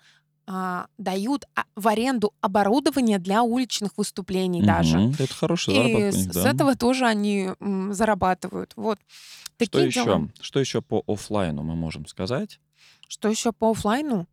а, 0.51 0.87
дают 0.97 1.45
а, 1.55 1.63
в 1.75 1.87
аренду 1.87 2.33
оборудование 2.41 3.19
для 3.19 3.43
уличных 3.43 3.91
выступлений 3.97 4.63
даже. 4.63 4.97
Мгм. 4.97 5.15
Это 5.19 5.31
хороший 5.33 5.73
И 5.73 5.77
заработок 5.77 6.09
у 6.09 6.11
с, 6.11 6.15
них, 6.15 6.33
с 6.33 6.43
да. 6.43 6.49
этого 6.49 6.75
тоже 6.75 7.05
они 7.05 7.49
м, 7.59 7.93
зарабатывают. 7.93 8.73
Вот. 8.75 8.97
Что 8.99 9.53
Такие 9.57 9.85
еще? 9.85 10.03
дела. 10.05 10.29
Что 10.41 10.59
еще 10.59 10.81
по 10.81 11.03
оффлайну 11.07 11.61
мы 11.61 11.75
можем 11.75 12.07
сказать? 12.07 12.59
Что 13.07 13.29
еще 13.29 13.51
по 13.51 13.71
оффлайну? 13.71 14.27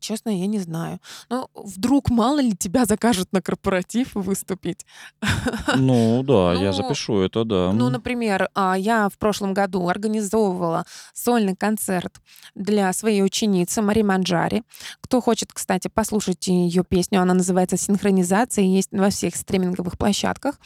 Честно, 0.00 0.30
я 0.30 0.46
не 0.46 0.58
знаю. 0.58 0.98
Но 1.30 1.48
вдруг 1.54 2.10
мало 2.10 2.40
ли 2.40 2.56
тебя 2.56 2.84
закажут 2.86 3.32
на 3.32 3.40
корпоратив 3.40 4.14
выступить. 4.14 4.86
Ну 5.76 6.22
да, 6.22 6.54
я 6.54 6.70
Ну, 6.70 6.72
запишу 6.72 7.20
это, 7.20 7.44
да. 7.44 7.72
Ну, 7.72 7.88
например, 7.88 8.48
а, 8.54 8.76
я 8.76 9.08
в 9.08 9.18
прошлом 9.18 9.54
году 9.54 9.88
организовывала 9.88 10.84
сольный 11.14 11.56
концерт 11.56 12.20
для 12.54 12.92
своей 12.92 13.22
ученицы 13.22 13.80
Мари 13.82 14.02
Манджари. 14.02 14.62
Кто 15.00 15.20
хочет, 15.20 15.52
кстати, 15.52 15.88
послушать 15.88 16.46
ее 16.48 16.84
песню, 16.84 17.22
она 17.22 17.34
называется 17.34 17.76
«Синхронизация», 17.76 18.64
есть 18.64 18.90
во 18.92 19.10
всех 19.10 19.36
стриминговых 19.36 19.96
площадках. 19.98 20.58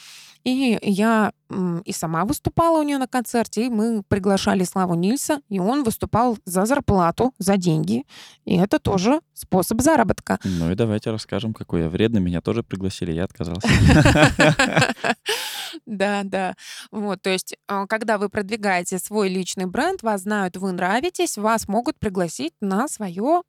И 0.47 0.79
я 0.81 1.33
и 1.85 1.93
сама 1.93 2.25
выступала 2.25 2.79
у 2.79 2.83
нее 2.85 2.99
на 2.99 3.09
концерте, 3.09 3.67
и 3.67 3.69
мы 3.69 4.05
приглашали 4.07 4.63
Славу 4.63 4.95
Нильса, 4.95 5.41
и 5.49 5.59
он 5.59 5.83
выступал 5.83 6.39
за 6.45 6.67
зарплату, 6.67 7.35
за 7.39 7.57
деньги. 7.57 8.05
И 8.45 8.57
это 8.57 8.79
тоже 8.79 9.21
способ 9.35 9.81
заработка. 9.81 10.39
Ну 10.45 10.71
и 10.71 10.77
давайте 10.77 11.11
расскажем, 11.11 11.53
какой 11.53 11.83
я 11.83 11.89
вредный. 11.89 12.21
Меня 12.21 12.41
тоже 12.41 12.63
пригласили, 12.63 13.13
я 13.13 13.25
отказался. 13.25 13.69
Да, 15.85 16.23
да. 16.25 16.55
Вот, 16.91 17.21
то 17.21 17.29
есть, 17.29 17.55
а, 17.69 17.87
когда 17.87 18.17
вы 18.17 18.31
продвигаете 18.31 18.99
свой 18.99 19.29
личный 19.29 19.67
бренд, 19.67 20.03
вас 20.03 20.23
знают, 20.23 20.57
вы 20.57 20.73
нравитесь, 20.73 21.37
вас 21.37 21.69
могут 21.69 21.99
пригласить 21.99 22.55
на 22.63 22.89
свое 22.89 23.43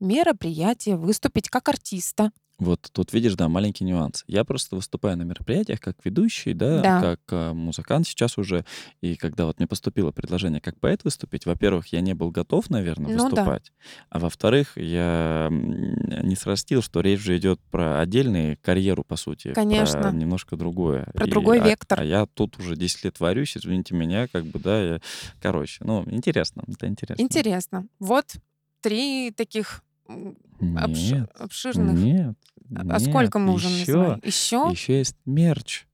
мероприятие, 0.00 0.96
выступить 0.96 1.50
как 1.50 1.68
артиста. 1.68 2.30
Вот 2.58 2.88
тут 2.92 3.12
видишь, 3.12 3.34
да, 3.34 3.48
маленький 3.50 3.84
нюанс. 3.84 4.24
Я 4.26 4.42
просто 4.44 4.76
выступаю 4.76 5.18
на 5.18 5.22
мероприятиях 5.24 5.78
как 5.78 5.96
ведущий, 6.04 6.54
да, 6.54 6.80
Да. 6.80 7.00
как 7.00 7.20
а, 7.30 7.52
музыкант 7.52 8.06
сейчас 8.06 8.38
уже. 8.38 8.64
И 9.02 9.16
когда 9.16 9.44
вот 9.44 9.58
мне 9.58 9.66
поступило 9.66 10.10
предложение 10.10 10.62
как 10.62 10.80
поэт 10.80 11.04
выступить, 11.04 11.44
во-первых, 11.44 11.88
я 11.88 12.00
не 12.00 12.14
был 12.14 12.30
готов, 12.30 12.70
наверное, 12.70 13.10
Ну 13.12 13.18
да. 13.18 13.24
выступать. 13.24 13.72
А 14.08 14.18
во-вторых, 14.18 14.72
я 14.76 15.48
не 15.50 16.34
срастил, 16.34 16.80
что 16.82 17.00
речь 17.00 17.20
же 17.20 17.36
идет 17.36 17.60
про 17.70 18.00
отдельную 18.00 18.56
карьеру, 18.62 19.04
по 19.04 19.16
сути. 19.16 19.52
Конечно. 19.52 20.00
Про 20.00 20.12
немножко 20.12 20.56
другое. 20.56 21.04
Про 21.14 21.26
И- 21.26 21.30
другой 21.30 21.60
а- 21.60 21.64
вектор. 21.68 22.00
А 22.00 22.04
я 22.04 22.24
тут 22.26 22.58
уже 22.58 22.74
10 22.76 23.04
лет 23.04 23.20
варюсь, 23.20 23.56
извините 23.56 23.94
меня, 23.94 24.28
как 24.28 24.44
бы, 24.46 24.58
да, 24.58 24.82
я... 24.82 25.00
короче, 25.42 25.84
ну, 25.84 26.04
интересно, 26.10 26.62
это 26.66 26.86
интересно. 26.86 27.22
Интересно. 27.22 27.86
Вот 27.98 28.34
три 28.80 29.30
таких 29.36 29.82
обш- 30.08 31.12
Нет, 31.12 31.30
обширных. 31.38 31.94
нет, 31.98 32.36
А 32.74 32.98
сколько 33.00 33.38
мы 33.38 33.52
уже 33.52 33.68
еще, 33.68 33.92
называем? 33.96 34.20
Еще? 34.24 34.68
еще 34.70 34.98
есть 34.98 35.16
мерч. 35.24 35.86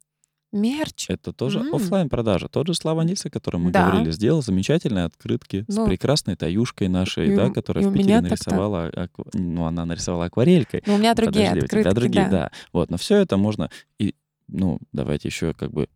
Мерч. 0.53 1.07
Это 1.09 1.33
тоже 1.33 1.61
М. 1.61 1.75
оффлайн 1.75 2.11
продажа. 2.11 2.47
Тот 2.49 2.67
же 2.67 2.75
Слава 2.75 3.01
Нильс, 3.03 3.25
о 3.25 3.31
котором 3.31 3.63
мы 3.63 3.71
Да. 3.71 3.89
говорили, 3.89 4.11
сделал 4.11 4.43
замечательные 4.43 5.07
открытки 5.07 5.65
Ну, 5.67 5.87
с 5.87 5.89
прекрасной 5.89 6.37
таюшкой 6.37 6.89
нашей, 6.89 7.33
и 7.33 7.37
да, 7.37 7.49
которая 7.49 7.85
и 7.85 7.89
в 7.89 7.93
Питере 7.95 8.21
нарисовала, 8.21 8.91
аква- 8.91 9.31
ну, 9.33 9.65
она 9.65 9.87
нарисовала 9.87 10.27
акварелькой. 10.27 10.83
Но 10.87 10.97
у 10.97 10.99
меня 10.99 11.15
другие 11.15 11.49
Подожди, 11.49 11.65
у 11.65 11.69
тебя 11.69 11.81
открытки, 11.81 11.95
другие, 12.01 12.25
да. 12.27 12.31
да. 12.31 12.51
Вот, 12.75 12.91
но 12.91 12.99
все 12.99 13.17
это 13.17 13.39
можно 13.39 13.71
и, 13.99 14.15
ну, 14.49 14.79
давайте 14.93 15.29
еще 15.29 15.55
как 15.55 15.71
бы 15.73 15.89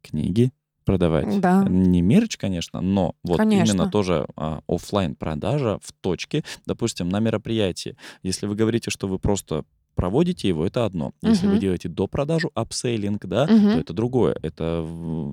книги 0.00 0.52
продавать. 0.88 1.40
Да. 1.40 1.64
Не 1.68 2.00
мерч, 2.00 2.38
конечно, 2.38 2.80
но 2.80 3.14
вот 3.22 3.36
Конечно. 3.36 3.72
именно 3.72 3.90
тоже 3.90 4.26
а, 4.36 4.62
оффлайн 4.66 5.14
продажа 5.14 5.78
в 5.82 5.92
точке, 6.00 6.44
допустим, 6.64 7.10
на 7.10 7.20
мероприятии. 7.20 7.94
Если 8.22 8.46
вы 8.46 8.54
говорите, 8.54 8.90
что 8.90 9.06
вы 9.06 9.18
просто 9.18 9.64
проводите 9.94 10.48
его, 10.48 10.64
это 10.64 10.86
одно. 10.86 11.12
Если 11.22 11.46
вы 11.46 11.54
Мгм. 11.54 11.60
делаете 11.60 11.88
до 11.90 12.06
продажу, 12.06 12.50
upselling, 12.54 13.26
да, 13.26 13.46
Мгм. 13.46 13.72
то 13.72 13.78
это 13.80 13.92
другое. 13.92 14.34
Это 14.42 14.86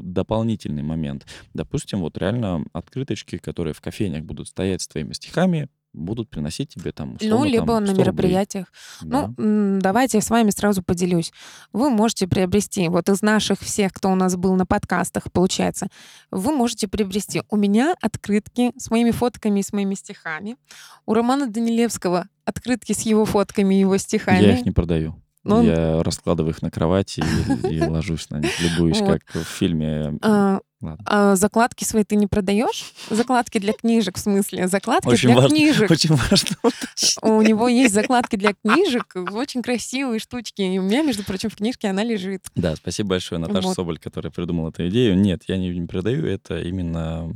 дополнительный 0.03 0.83
момент. 0.83 1.25
Допустим, 1.53 2.01
вот 2.01 2.17
реально 2.17 2.65
открыточки, 2.73 3.37
которые 3.37 3.73
в 3.73 3.79
кофейнях 3.79 4.23
будут 4.25 4.49
стоять 4.49 4.81
с 4.81 4.87
твоими 4.89 5.13
стихами, 5.13 5.69
будут 5.95 6.29
приносить 6.29 6.69
тебе 6.69 6.91
там 6.91 7.11
Ну, 7.11 7.15
условно, 7.27 7.45
либо 7.45 7.65
там, 7.75 7.83
на 7.85 7.87
100 7.87 8.03
рублей. 8.03 8.03
мероприятиях. 8.05 8.67
Да. 9.01 9.27
Ну, 9.37 9.43
м, 9.43 9.79
давайте 9.81 10.17
я 10.17 10.21
с 10.21 10.29
вами 10.29 10.49
сразу 10.51 10.83
поделюсь. 10.83 11.31
Вы 11.73 11.89
можете 11.89 12.27
приобрести, 12.27 12.87
вот 12.89 13.09
из 13.09 13.21
наших 13.21 13.59
всех, 13.59 13.93
кто 13.93 14.09
у 14.11 14.15
нас 14.15 14.35
был 14.35 14.55
на 14.55 14.65
подкастах, 14.65 15.31
получается, 15.31 15.87
вы 16.31 16.51
можете 16.51 16.87
приобрести 16.87 17.41
у 17.49 17.55
меня 17.57 17.95
открытки 18.01 18.71
с 18.77 18.89
моими 18.91 19.11
фотками 19.11 19.59
и 19.59 19.63
с 19.63 19.73
моими 19.73 19.95
стихами. 19.95 20.57
У 21.05 21.13
Романа 21.13 21.47
Данилевского 21.47 22.27
открытки 22.45 22.93
с 22.93 23.01
его 23.01 23.25
фотками 23.25 23.75
и 23.75 23.79
его 23.79 23.97
стихами. 23.97 24.43
Я 24.43 24.57
их 24.59 24.65
не 24.65 24.71
продаю. 24.71 25.21
Ну, 25.47 25.61
Я 25.61 26.01
раскладываю 26.01 26.53
их 26.55 26.63
на 26.63 26.71
кровати 26.71 27.23
и, 27.69 27.75
и 27.75 27.81
ложусь 27.83 28.31
на 28.31 28.37
них, 28.39 28.49
любуюсь, 28.61 28.99
Вот. 29.01 29.19
как 29.21 29.43
в 29.43 29.47
фильме. 29.47 30.17
а, 30.23 30.59
Ладно. 30.81 31.03
а 31.07 31.35
закладки 31.35 31.83
свои 31.83 32.03
ты 32.03 32.15
не 32.15 32.27
продаешь? 32.27 32.91
Закладки 33.09 33.59
для 33.59 33.73
книжек, 33.73 34.17
в 34.17 34.19
смысле? 34.19 34.67
Закладки 34.67 35.07
Очень 35.07 35.29
для 35.29 35.35
важно. 35.37 35.49
книжек. 35.55 35.89
Очень 35.91 36.15
важно. 36.15 36.57
У 37.21 37.41
него 37.41 37.67
есть 37.67 37.93
закладки 37.93 38.35
для 38.35 38.53
книжек, 38.53 39.15
очень 39.31 39.61
красивые 39.61 40.19
штучки. 40.19 40.61
И 40.61 40.77
у 40.77 40.83
меня, 40.83 41.01
между 41.01 41.23
прочим, 41.23 41.49
в 41.49 41.55
книжке 41.55 41.87
она 41.87 42.03
лежит. 42.03 42.41
Да, 42.55 42.75
спасибо 42.75 43.09
большое, 43.09 43.39
Наташа 43.39 43.67
Вот. 43.67 43.75
Соболь, 43.75 43.97
которая 43.99 44.31
придумала 44.31 44.69
эту 44.69 44.87
идею. 44.89 45.17
Нет, 45.17 45.43
я 45.47 45.57
не, 45.57 45.69
не 45.69 45.87
продаю, 45.87 46.25
это 46.25 46.59
именно 46.61 47.31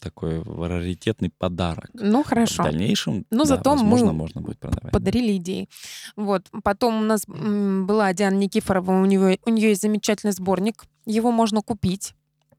такой 0.00 0.42
раритетный 0.42 1.30
подарок. 1.36 1.90
Ну, 1.94 2.22
В 2.22 2.26
хорошо. 2.26 2.62
дальнейшем, 2.62 3.26
Ну, 3.30 3.38
да, 3.40 3.44
зато 3.56 3.70
мы 3.74 3.76
возможно, 3.82 4.12
можно 4.12 4.40
будет 4.40 4.58
продавать. 4.58 4.84
да. 4.84 4.90
подарили 4.90 5.36
идеи. 5.36 5.68
Вот. 6.16 6.46
Потом 6.62 7.00
у 7.00 7.04
нас 7.04 7.24
была 7.26 8.12
Диана 8.12 8.36
Никифорова, 8.36 8.92
у 8.92 9.04
нее, 9.04 9.38
у 9.44 9.50
нее 9.50 9.70
есть 9.70 9.82
замечательный 9.82 10.32
сборник, 10.32 10.84
его 11.04 11.32
можно 11.32 11.62
купить. 11.62 12.14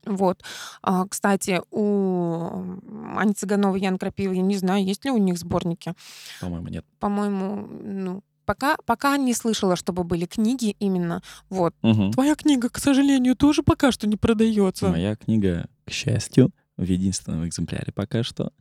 Вот. 0.08 0.44
А, 0.82 1.06
кстати, 1.08 1.62
у 1.72 2.64
Ани 3.16 3.34
Цыгановой, 3.34 3.82
Ян 3.82 3.98
Крапивы, 3.98 4.36
я 4.36 4.42
не 4.42 4.58
знаю, 4.58 4.84
есть 4.84 5.06
ли 5.06 5.12
у 5.12 5.18
них 5.18 5.38
сборники. 5.38 5.94
По-моему, 6.42 6.68
нет. 6.70 6.86
По-моему, 7.00 7.68
ну, 7.84 8.24
пока, 8.46 8.78
пока 8.86 9.18
не 9.18 9.34
слышала, 9.34 9.76
чтобы 9.76 10.04
были 10.04 10.26
книги 10.26 10.76
именно. 10.80 11.22
Вот. 11.50 11.76
Мгм. 11.82 12.12
Твоя 12.12 12.36
книга, 12.36 12.70
к 12.70 12.80
сожалению, 12.80 13.36
тоже 13.36 13.62
пока 13.64 13.92
что 13.92 14.08
не 14.08 14.16
продается. 14.16 14.88
Моя 14.88 15.16
книга, 15.16 15.68
к 15.86 15.92
счастью, 15.92 16.52
в 16.78 16.84
единственном 16.84 17.46
экземпляре 17.46 17.92
пока 17.94 18.24
что. 18.24 18.52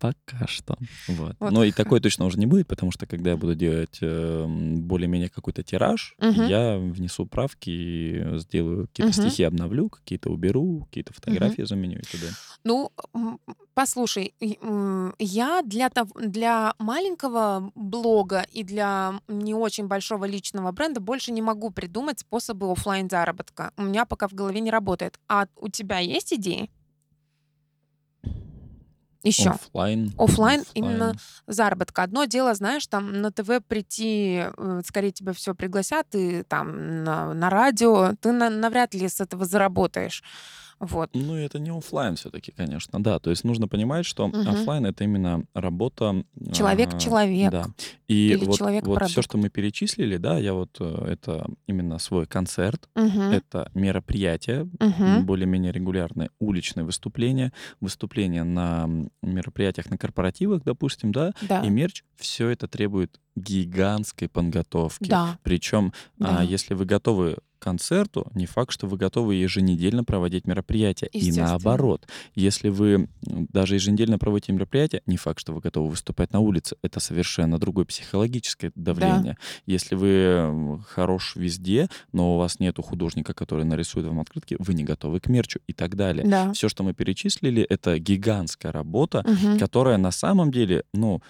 Пока 0.00 0.46
что. 0.46 0.76
Вот. 1.08 1.36
Вот. 1.40 1.50
Но 1.52 1.64
и 1.64 1.72
такой 1.72 2.00
точно 2.00 2.24
уже 2.24 2.38
не 2.38 2.46
будет, 2.46 2.66
потому 2.66 2.90
что 2.92 3.06
когда 3.06 3.30
я 3.30 3.36
буду 3.36 3.54
делать 3.54 3.98
э, 4.00 4.46
более-менее 4.46 5.28
какой-то 5.28 5.62
тираж, 5.62 6.14
Мгм. 6.18 6.46
я 6.46 6.78
внесу 6.78 7.26
правки 7.26 7.70
и 7.70 8.38
сделаю 8.38 8.86
какие-то 8.88 9.12
Мгм. 9.20 9.28
стихи, 9.30 9.42
обновлю, 9.44 9.88
какие-то 9.90 10.30
уберу, 10.30 10.84
какие-то 10.86 11.12
фотографии 11.12 11.62
заменю 11.62 11.98
и 11.98 12.02
т.д. 12.02 12.26
Ну, 12.64 12.90
послушай, 13.74 14.34
я 15.18 15.62
для, 15.64 15.90
для 16.20 16.74
маленького 16.78 17.70
блога 17.74 18.46
и 18.52 18.62
для 18.64 19.20
не 19.28 19.54
очень 19.54 19.86
большого 19.86 20.24
личного 20.26 20.72
бренда 20.72 21.00
больше 21.00 21.32
не 21.32 21.42
могу 21.42 21.70
придумать 21.70 22.20
способы 22.20 22.70
оффлайн 22.70 23.08
заработка. 23.08 23.72
У 23.76 23.82
меня 23.82 24.04
пока 24.04 24.28
в 24.28 24.34
голове 24.34 24.60
не 24.60 24.70
работает. 24.70 25.18
А 25.28 25.46
у 25.56 25.68
тебя 25.68 25.98
есть 25.98 26.32
идеи? 26.32 26.70
Еще. 29.22 29.50
Оффлайн. 29.50 30.12
Оффлайн 30.18 30.64
именно 30.74 31.14
заработка. 31.46 32.02
Одно 32.02 32.24
дело, 32.24 32.54
знаешь, 32.54 32.86
там 32.86 33.20
на 33.20 33.30
ТВ 33.30 33.62
прийти, 33.68 34.44
э, 34.56 34.80
скорее 34.86 35.10
тебя 35.12 35.32
все 35.32 35.54
пригласят, 35.54 36.06
и 36.14 36.42
там 36.44 37.04
на, 37.04 37.34
на 37.34 37.50
радио, 37.50 38.14
ты 38.20 38.32
на- 38.32 38.48
навряд 38.50 38.94
ли 38.94 39.08
с 39.08 39.20
этого 39.20 39.44
заработаешь. 39.44 40.22
Вот. 40.80 41.10
Ну, 41.12 41.36
это 41.36 41.58
не 41.58 41.70
оффлайн 41.70 42.16
все-таки, 42.16 42.52
конечно, 42.52 43.02
да. 43.02 43.18
То 43.18 43.28
есть 43.30 43.44
нужно 43.44 43.68
понимать, 43.68 44.06
что 44.06 44.28
Мгм. 44.28 44.48
оффлайн 44.48 44.86
это 44.86 45.04
именно 45.04 45.44
работа. 45.54 46.24
Человек 46.52 46.94
а. 46.94 46.98
Да. 47.50 47.66
И 48.08 48.30
Или 48.30 48.44
вот, 48.46 48.56
человек 48.56 48.86
вот 48.86 49.04
все, 49.04 49.20
что 49.22 49.36
мы 49.38 49.50
перечислили, 49.50 50.16
да, 50.16 50.38
я 50.38 50.54
вот 50.54 50.76
э, 50.80 51.04
это 51.06 51.46
именно 51.66 51.98
свой 51.98 52.26
концерт, 52.26 52.88
Мгм. 52.94 53.20
это 53.30 53.70
мероприятия, 53.74 54.66
Мгм. 54.80 55.26
более-менее 55.26 55.70
регулярные, 55.70 56.30
уличные 56.38 56.84
выступления, 56.84 57.52
выступления 57.80 58.42
на 58.44 58.88
мероприятиях, 59.22 59.90
на 59.90 59.98
корпоративах, 59.98 60.62
допустим, 60.64 61.12
да, 61.12 61.32
Да. 61.42 61.60
и 61.60 61.68
мерч, 61.68 62.04
все 62.16 62.48
это 62.48 62.66
требует 62.68 63.20
гигантской 63.36 64.28
подготовки. 64.28 65.08
Да. 65.08 65.38
Причем, 65.42 65.92
Да. 66.18 66.38
а, 66.40 66.44
если 66.44 66.74
вы 66.74 66.84
готовы 66.86 67.36
концерту, 67.60 68.30
не 68.34 68.46
факт, 68.46 68.72
что 68.72 68.86
вы 68.88 68.96
готовы 68.96 69.36
еженедельно 69.36 70.02
проводить 70.02 70.46
мероприятия. 70.46 71.06
И 71.06 71.30
наоборот, 71.32 72.08
если 72.34 72.68
вы 72.70 73.08
даже 73.22 73.74
еженедельно 73.76 74.18
проводите 74.18 74.52
мероприятия, 74.52 75.02
не 75.06 75.16
факт, 75.16 75.38
что 75.38 75.52
вы 75.52 75.60
готовы 75.60 75.90
выступать 75.90 76.32
на 76.32 76.40
улице. 76.40 76.76
Это 76.82 76.98
совершенно 77.00 77.58
другое 77.58 77.84
психологическое 77.84 78.72
давление. 78.74 79.36
Если 79.66 79.94
вы 79.94 80.80
хорош 80.88 81.36
везде, 81.36 81.88
но 82.12 82.34
у 82.34 82.38
вас 82.38 82.58
нету 82.58 82.82
художника, 82.82 83.34
который 83.34 83.64
нарисует 83.64 84.06
вам 84.06 84.20
открытки, 84.20 84.56
вы 84.58 84.74
не 84.74 84.82
готовы 84.84 85.20
к 85.20 85.28
мерчу 85.28 85.60
и 85.66 85.72
так 85.72 85.94
далее. 85.94 86.26
Да. 86.26 86.52
Все, 86.52 86.68
что 86.68 86.82
мы 86.82 86.94
перечислили, 86.94 87.62
это 87.62 87.98
гигантская 87.98 88.72
работа, 88.72 89.24
Мгм. 89.26 89.58
которая 89.58 89.98
на 89.98 90.10
самом 90.10 90.50
деле, 90.50 90.84
ну, 90.92 91.22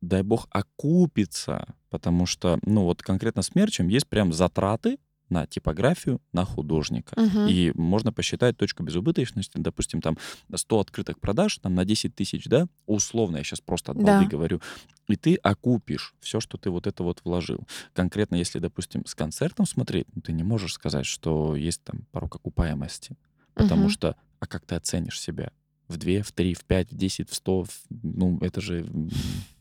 дай 0.00 0.22
бог, 0.22 0.48
окупится, 0.50 1.66
потому 1.90 2.26
что, 2.26 2.58
ну, 2.64 2.84
вот 2.84 3.02
конкретно 3.02 3.42
с 3.42 3.54
мерчем 3.54 3.88
есть 3.88 4.06
прям 4.08 4.32
затраты 4.32 4.98
на 5.30 5.46
типографию, 5.46 6.20
на 6.32 6.44
художника. 6.44 7.16
Мгм. 7.16 7.48
И 7.48 7.72
можно 7.74 8.12
посчитать 8.12 8.56
точку 8.56 8.82
безубыточности, 8.82 9.58
допустим, 9.58 10.00
там 10.00 10.18
100 10.54 10.80
открытых 10.80 11.18
продаж, 11.20 11.58
там 11.58 11.74
на 11.74 11.84
10 11.84 12.14
тысяч, 12.14 12.44
да, 12.46 12.66
условно, 12.86 13.38
я 13.38 13.44
сейчас 13.44 13.60
просто 13.60 13.92
от 13.92 13.98
балды 13.98 14.24
Да. 14.24 14.28
говорю, 14.30 14.60
и 15.08 15.16
ты 15.16 15.34
окупишь 15.36 16.14
все, 16.20 16.40
что 16.40 16.56
ты 16.58 16.70
вот 16.70 16.86
это 16.86 17.02
вот 17.02 17.20
вложил. 17.24 17.66
Конкретно, 17.92 18.36
если, 18.36 18.58
допустим, 18.58 19.04
с 19.06 19.14
концертом 19.14 19.66
смотреть, 19.66 20.06
ну, 20.14 20.22
ты 20.22 20.32
не 20.32 20.42
можешь 20.42 20.74
сказать, 20.74 21.06
что 21.06 21.56
есть 21.56 21.82
там 21.84 22.06
порог 22.12 22.36
окупаемости, 22.36 23.16
потому 23.54 23.82
Мгм. 23.84 23.88
что, 23.88 24.16
а 24.40 24.46
как 24.46 24.64
ты 24.66 24.74
оценишь 24.76 25.20
себя? 25.20 25.52
В 25.88 25.96
2, 25.98 26.22
в 26.22 26.32
3, 26.32 26.54
в 26.54 26.64
5, 26.64 26.92
в 26.92 26.96
10, 26.96 27.28
в 27.30 27.34
100, 27.34 27.64
в- 27.64 27.82
ну, 28.02 28.38
это 28.40 28.60
же 28.60 28.86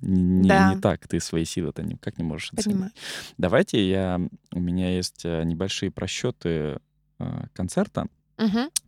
не, 0.01 0.48
Да. 0.48 0.74
не 0.74 0.80
так, 0.80 1.06
ты 1.08 1.20
свои 1.20 1.44
силы-то 1.46 1.84
никак 1.84 2.18
не 2.18 2.24
можешь 2.24 2.53
оценить. 2.53 2.65
Понимаю. 2.75 2.92
Давайте 3.38 3.89
я, 3.89 4.20
у 4.53 4.60
меня 4.60 4.96
есть 4.96 5.25
э, 5.25 5.44
небольшие 5.44 5.92
просчеты 5.92 6.80
э, 7.20 7.44
концерта, 7.53 8.08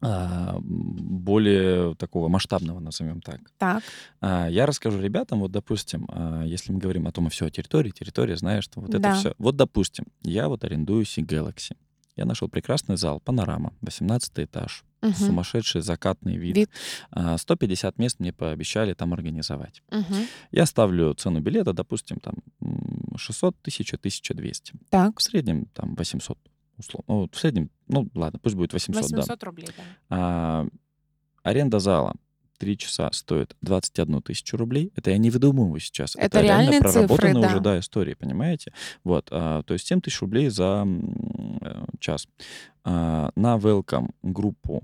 а, 0.01 0.55
м, 0.55 0.63
более 0.63 1.95
такого 1.95 2.27
масштабного, 2.29 2.79
назовем 2.79 3.21
так. 3.21 3.39
Так. 3.57 3.83
А, 4.21 4.47
Я 4.49 4.65
расскажу 4.65 4.99
ребятам, 4.99 5.39
вот, 5.39 5.51
допустим, 5.51 6.05
а, 6.09 6.43
если 6.43 6.71
мы 6.73 6.79
говорим 6.79 7.07
о 7.07 7.11
том, 7.11 7.29
все 7.29 7.45
о 7.45 7.49
территории, 7.49 7.91
территория, 7.91 8.35
знаешь, 8.37 8.63
что 8.65 8.81
вот 8.81 8.89
это 8.89 8.99
Да. 8.99 9.15
все. 9.15 9.33
Вот, 9.37 9.55
допустим, 9.55 10.05
я 10.23 10.47
вот 10.49 10.63
арендую 10.63 11.03
Sea 11.03 11.25
Galaxy. 11.25 11.75
Я 12.17 12.25
нашел 12.25 12.47
прекрасный 12.49 12.97
зал, 12.97 13.19
панорама, 13.19 13.73
18 13.81 14.45
этаж, 14.45 14.83
Мгм. 15.05 15.13
сумасшедший 15.15 15.81
закатный 15.81 16.37
вид. 16.37 16.55
Вид. 16.55 16.69
А, 17.11 17.37
150 17.37 17.97
мест 17.97 18.19
мне 18.19 18.33
пообещали 18.33 18.93
там 18.93 19.13
организовать. 19.13 19.83
Мгм. 19.91 20.27
Я 20.51 20.65
ставлю 20.65 21.13
цену 21.13 21.39
билета, 21.41 21.73
допустим, 21.73 22.19
там 22.19 22.35
м, 22.61 23.17
600 23.17 23.55
тысяч, 23.61 23.93
1200. 23.93 24.73
Так. 24.89 25.19
В 25.19 25.23
среднем 25.23 25.65
там 25.73 25.95
800 25.95 26.37
условно. 26.77 27.05
Ну, 27.07 27.29
в 27.31 27.37
среднем, 27.37 27.69
ну 27.87 28.09
ладно, 28.13 28.39
пусть 28.41 28.55
будет 28.55 28.73
800, 28.73 29.09
да. 29.11 29.17
800 29.17 29.43
рублей, 29.43 29.67
да. 29.77 29.83
А, 30.09 30.67
аренда 31.43 31.79
зала 31.79 32.15
3 32.57 32.77
часа 32.77 33.09
стоит 33.11 33.55
21 33.61 34.21
тысячу 34.21 34.57
рублей. 34.57 34.91
Это 34.95 35.11
я 35.11 35.17
не 35.17 35.29
выдумываю 35.29 35.79
сейчас. 35.79 36.15
Это 36.15 36.41
реальные 36.41 36.81
цифры, 36.81 36.91
проработанные 36.91 37.41
да. 37.43 37.47
уже, 37.47 37.59
да, 37.59 37.79
истории, 37.79 38.13
понимаете? 38.13 38.73
Вот, 39.03 39.27
а, 39.31 39.63
то 39.63 39.73
есть 39.73 39.87
7 39.87 40.01
тысяч 40.01 40.21
рублей 40.21 40.49
за 40.49 40.87
э, 41.61 41.85
час. 41.99 42.27
А, 42.83 43.31
на 43.35 43.57
welcome 43.57 44.11
группу 44.23 44.83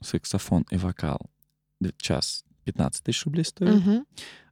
саксофон 0.00 0.64
и 0.70 0.76
вокал 0.76 1.18
час 1.98 2.44
15 2.64 3.04
тысяч 3.04 3.24
рублей 3.24 3.44
стоит. 3.44 3.74
Мгм. 3.74 4.06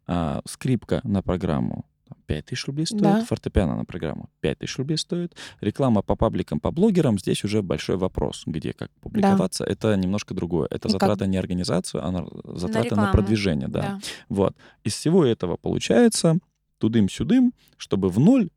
А, 0.06 0.42
скрипка 0.46 1.00
на 1.04 1.22
программу 1.22 1.86
5 2.26 2.46
тысяч 2.46 2.66
рублей 2.66 2.86
стоит, 2.86 3.02
Да. 3.02 3.24
фортепиано 3.24 3.76
на 3.76 3.84
программу 3.84 4.28
5 4.40 4.58
тысяч 4.58 4.76
рублей 4.78 4.96
стоит, 4.98 5.34
реклама 5.60 6.02
по 6.02 6.14
пабликам, 6.16 6.60
по 6.60 6.70
блогерам, 6.70 7.18
здесь 7.18 7.42
уже 7.44 7.62
большой 7.62 7.96
вопрос, 7.96 8.42
где 8.46 8.72
как 8.72 8.90
публиковаться, 9.00 9.64
это 9.64 9.96
немножко 9.96 10.34
другое. 10.34 10.68
Это 10.70 10.88
И 10.88 10.98
как- 10.98 11.26
не 11.26 11.36
организацию, 11.38 12.04
а 12.04 12.10
на- 12.10 12.26
затраты 12.56 12.90
на, 12.90 12.92
рекламу. 12.94 13.12
продвижение, 13.12 13.68
да. 13.68 13.80
Да. 13.82 14.00
Вот. 14.28 14.56
Из 14.84 14.94
всего 14.94 15.24
этого 15.24 15.56
получается 15.56 16.38
тудым-сюдым, 16.78 17.52
чтобы 17.78 18.10
в 18.10 18.18
ноль, 18.20 18.50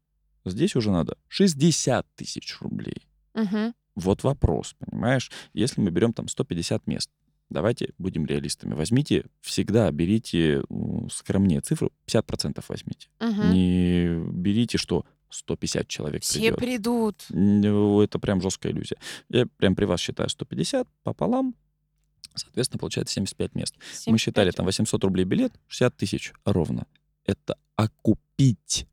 здесь 0.45 0.75
уже 0.75 0.91
надо 0.91 1.17
60 1.29 2.05
тысяч 2.15 2.57
рублей. 2.61 3.07
Мгм. 3.33 3.73
Вот 3.97 4.21
вопрос, 4.23 4.75
понимаешь? 4.77 5.31
Если 5.53 5.81
мы 5.81 5.89
берем 5.89 6.13
там 6.13 6.27
150 6.27 6.85
мест, 6.85 7.09
давайте 7.49 7.93
будем 7.97 8.27
реалистами. 8.27 8.75
Возьмите, 8.75 9.25
всегда 9.41 9.89
берите 9.91 10.61
скромнее 11.11 11.61
цифру, 11.61 11.91
50% 12.05 12.63
возьмите. 12.67 13.09
Мгм. 13.19 13.51
Не 13.51 14.19
берите, 14.31 14.77
что 14.77 15.03
150 15.29 15.87
человек 15.87 16.21
Все 16.21 16.39
придет. 16.53 16.57
придут. 16.59 17.25
Ну, 17.29 18.01
Это 18.01 18.19
прям 18.19 18.39
жесткая 18.39 18.71
иллюзия. 18.71 18.97
Я 19.29 19.47
прям 19.57 19.75
при 19.75 19.85
вас 19.85 19.99
считаю 19.99 20.29
150 20.29 20.87
пополам, 21.01 21.55
соответственно, 22.35 22.79
получается 22.79 23.15
75 23.15 23.55
мест. 23.55 23.73
Мы 24.05 24.19
считали 24.19 24.51
75. 24.51 24.55
там 24.55 24.65
800 24.67 25.03
рублей 25.05 25.25
билет, 25.25 25.53
60 25.67 25.97
тысяч 25.97 26.33
ровно. 26.45 26.85
Это 27.25 27.57
окупить. 27.75 28.85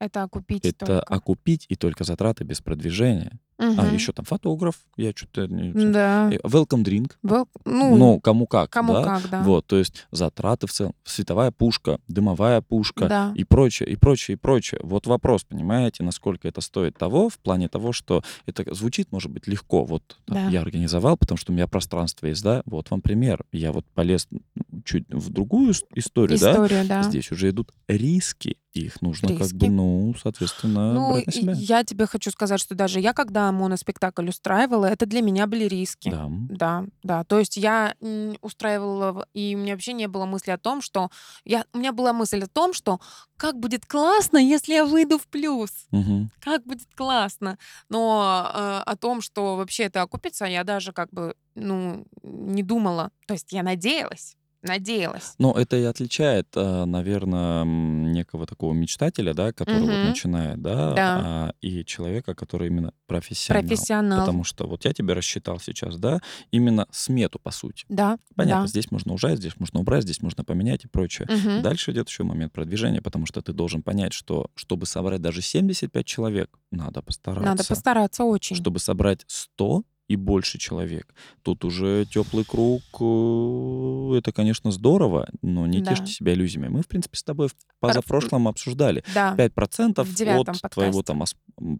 Это 0.00 0.24
окупить 0.24 0.64
Это 0.64 0.86
только. 0.86 1.00
окупить 1.02 1.66
и 1.68 1.76
только 1.76 2.02
затраты 2.02 2.42
без 2.42 2.60
продвижения. 2.60 3.38
А, 3.62 3.82
Мгм. 3.84 3.94
еще 3.94 4.12
там 4.12 4.24
фотограф, 4.24 4.74
я 4.96 5.12
что-то... 5.14 5.46
не- 5.46 5.72
Да. 5.92 6.30
Э, 6.32 6.38
Welcome 6.38 6.82
drink. 6.82 7.12
Был- 7.22 7.46
Ну, 7.64 7.96
Ну, 7.96 8.20
кому 8.20 8.46
как, 8.46 8.70
кому 8.70 8.92
да? 8.94 9.04
как, 9.04 9.30
да. 9.30 9.42
Вот, 9.42 9.66
то 9.66 9.76
есть 9.76 10.06
затраты 10.10 10.66
в 10.66 10.72
целом, 10.72 10.94
световая 11.04 11.50
пушка, 11.52 11.98
дымовая 12.08 12.60
пушка 12.60 13.08
Да. 13.08 13.32
и 13.36 13.44
прочее, 13.44 13.88
и 13.90 13.96
прочее, 13.96 14.34
и 14.34 14.36
прочее. 14.38 14.80
Вот 14.82 15.06
вопрос, 15.06 15.44
понимаете, 15.44 16.02
насколько 16.02 16.48
это 16.48 16.60
стоит 16.60 16.98
того, 16.98 17.28
в 17.28 17.38
плане 17.38 17.68
того, 17.68 17.92
что 17.92 18.22
это 18.46 18.74
звучит, 18.74 19.12
может 19.12 19.30
быть, 19.30 19.46
легко. 19.46 19.84
Вот 19.84 20.02
там, 20.24 20.36
Да. 20.36 20.48
я 20.50 20.60
организовал, 20.60 21.16
потому 21.16 21.38
что 21.38 21.52
у 21.52 21.54
меня 21.54 21.66
пространство 21.68 22.26
есть, 22.26 22.42
да, 22.42 22.62
вот 22.66 22.90
вам 22.90 23.00
пример. 23.00 23.44
Я 23.52 23.70
вот 23.72 23.84
полез 23.94 24.26
ну, 24.30 24.40
чуть 24.84 25.04
в 25.08 25.30
другую 25.30 25.72
историю, 25.94 26.38
да, 26.38 26.52
История, 26.52 26.84
да. 26.84 27.02
здесь 27.04 27.30
уже 27.30 27.50
идут 27.50 27.70
риски, 27.86 28.56
их 28.72 29.02
нужно 29.02 29.28
как 29.28 29.40
Риски. 29.40 29.54
бы, 29.54 29.68
ну, 29.68 30.14
соответственно, 30.20 30.94
Ну, 30.94 31.12
брать 31.12 31.26
на 31.26 31.32
себя. 31.32 31.52
я 31.52 31.84
тебе 31.84 32.06
хочу 32.06 32.30
сказать, 32.30 32.58
что 32.58 32.74
даже 32.74 33.00
я, 33.00 33.12
когда 33.12 33.51
моноспектакль 33.52 34.28
устраивала, 34.28 34.86
это 34.86 35.06
для 35.06 35.22
меня 35.22 35.46
были 35.46 35.64
риски. 35.64 36.10
Да. 36.10 36.28
Да, 36.30 36.84
да. 37.02 37.24
То 37.24 37.38
есть 37.38 37.56
я 37.56 37.94
устраивала, 38.40 39.26
и 39.34 39.54
у 39.54 39.58
меня 39.58 39.74
вообще 39.74 39.92
не 39.92 40.08
было 40.08 40.26
мысли 40.26 40.50
о 40.50 40.58
том, 40.58 40.82
что... 40.82 41.10
Я, 41.44 41.64
у 41.72 41.78
меня 41.78 41.92
была 41.92 42.12
мысль 42.12 42.42
о 42.42 42.48
том, 42.48 42.72
что 42.72 43.00
как 43.36 43.58
будет 43.58 43.86
классно, 43.86 44.38
если 44.38 44.74
я 44.74 44.84
выйду 44.84 45.18
в 45.18 45.26
плюс. 45.26 45.86
Мгм. 45.90 46.30
Как 46.40 46.64
будет 46.64 46.88
классно. 46.94 47.58
Но 47.88 48.50
э, 48.54 48.82
о 48.86 48.96
том, 48.96 49.20
что 49.20 49.56
вообще 49.56 49.84
это 49.84 50.02
окупится, 50.02 50.44
я 50.44 50.64
даже 50.64 50.92
как 50.92 51.10
бы, 51.10 51.34
ну, 51.54 52.06
не 52.22 52.62
думала. 52.62 53.10
То 53.26 53.34
есть 53.34 53.52
я 53.52 53.62
надеялась, 53.62 54.36
надеялась. 54.62 55.34
Но 55.38 55.52
это 55.52 55.76
и 55.76 55.84
отличает, 55.84 56.48
наверное, 56.54 57.64
некого 57.64 58.46
такого 58.46 58.72
мечтателя, 58.72 59.34
да, 59.34 59.52
который 59.52 59.80
вот 59.80 59.88
Мгм. 59.98 60.06
начинает, 60.08 60.60
да, 60.62 60.92
Да. 60.94 61.20
а, 61.24 61.52
и 61.60 61.84
человека, 61.84 62.34
который 62.34 62.68
именно 62.68 62.92
профессионал. 63.06 63.62
Профессионал. 63.62 64.20
Потому 64.20 64.44
что 64.44 64.66
вот 64.66 64.84
я 64.84 64.92
тебе 64.92 65.14
рассчитал 65.14 65.58
сейчас, 65.60 65.96
да, 65.96 66.20
именно 66.50 66.86
смету, 66.90 67.38
по 67.38 67.50
сути. 67.50 67.84
Да, 67.88 68.18
Понятно, 68.36 68.62
да. 68.64 68.68
здесь 68.68 68.90
можно 68.90 69.12
ужать, 69.14 69.38
здесь 69.38 69.58
можно 69.58 69.80
убрать, 69.80 70.02
здесь 70.04 70.22
можно 70.22 70.44
поменять 70.44 70.84
и 70.84 70.88
прочее. 70.88 71.28
Мгм. 71.30 71.62
Дальше 71.62 71.92
идет 71.92 72.08
еще 72.08 72.22
момент 72.24 72.52
продвижения, 72.52 73.02
потому 73.02 73.26
что 73.26 73.42
ты 73.42 73.52
должен 73.52 73.82
понять, 73.82 74.12
что 74.12 74.46
чтобы 74.54 74.86
собрать 74.86 75.20
даже 75.20 75.42
75 75.42 76.06
человек, 76.06 76.58
надо 76.70 77.02
постараться. 77.02 77.44
Надо 77.48 77.64
постараться 77.66 78.24
очень. 78.24 78.56
Чтобы 78.56 78.78
собрать 78.78 79.24
100 79.26 79.82
и 80.08 80.16
больше 80.16 80.58
человек, 80.58 81.14
тут 81.42 81.64
уже 81.64 82.04
теплый 82.06 82.44
круг, 82.44 82.82
э, 83.00 84.18
это, 84.18 84.32
конечно, 84.32 84.70
здорово, 84.70 85.28
но 85.42 85.66
не 85.66 85.80
Да. 85.80 85.90
тешьте 85.94 86.12
себя 86.12 86.34
иллюзиями. 86.34 86.68
Мы, 86.68 86.82
в 86.82 86.88
принципе, 86.88 87.16
с 87.16 87.22
тобой 87.22 87.48
в 87.48 87.54
позапрошлом 87.80 88.48
обсуждали. 88.48 89.04
Да. 89.14 89.34
5% 89.36 90.06
В 90.06 90.14
девятом 90.14 90.40
от 90.40 90.46
подкасте. 90.46 90.68
твоего 90.68 91.02
там 91.02 91.22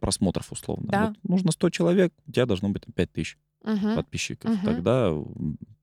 просмотров 0.01 0.51
условно. 0.53 0.89
Да. 0.91 1.07
Вот 1.09 1.17
нужно 1.31 1.53
100 1.53 1.71
человек, 1.71 2.13
у 2.27 2.33
тебя 2.33 2.47
должно 2.47 2.69
быть 2.71 2.85
там 2.85 2.93
5 2.93 3.13
тысяч 3.13 3.37
Мгм. 3.65 3.97
подписчиков. 3.97 4.51
Мгм. 4.51 4.65
Тогда 4.65 5.13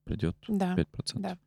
придет 0.04 0.36
Да. 0.48 0.74
5%. 0.74 1.22
Да. 1.22 1.38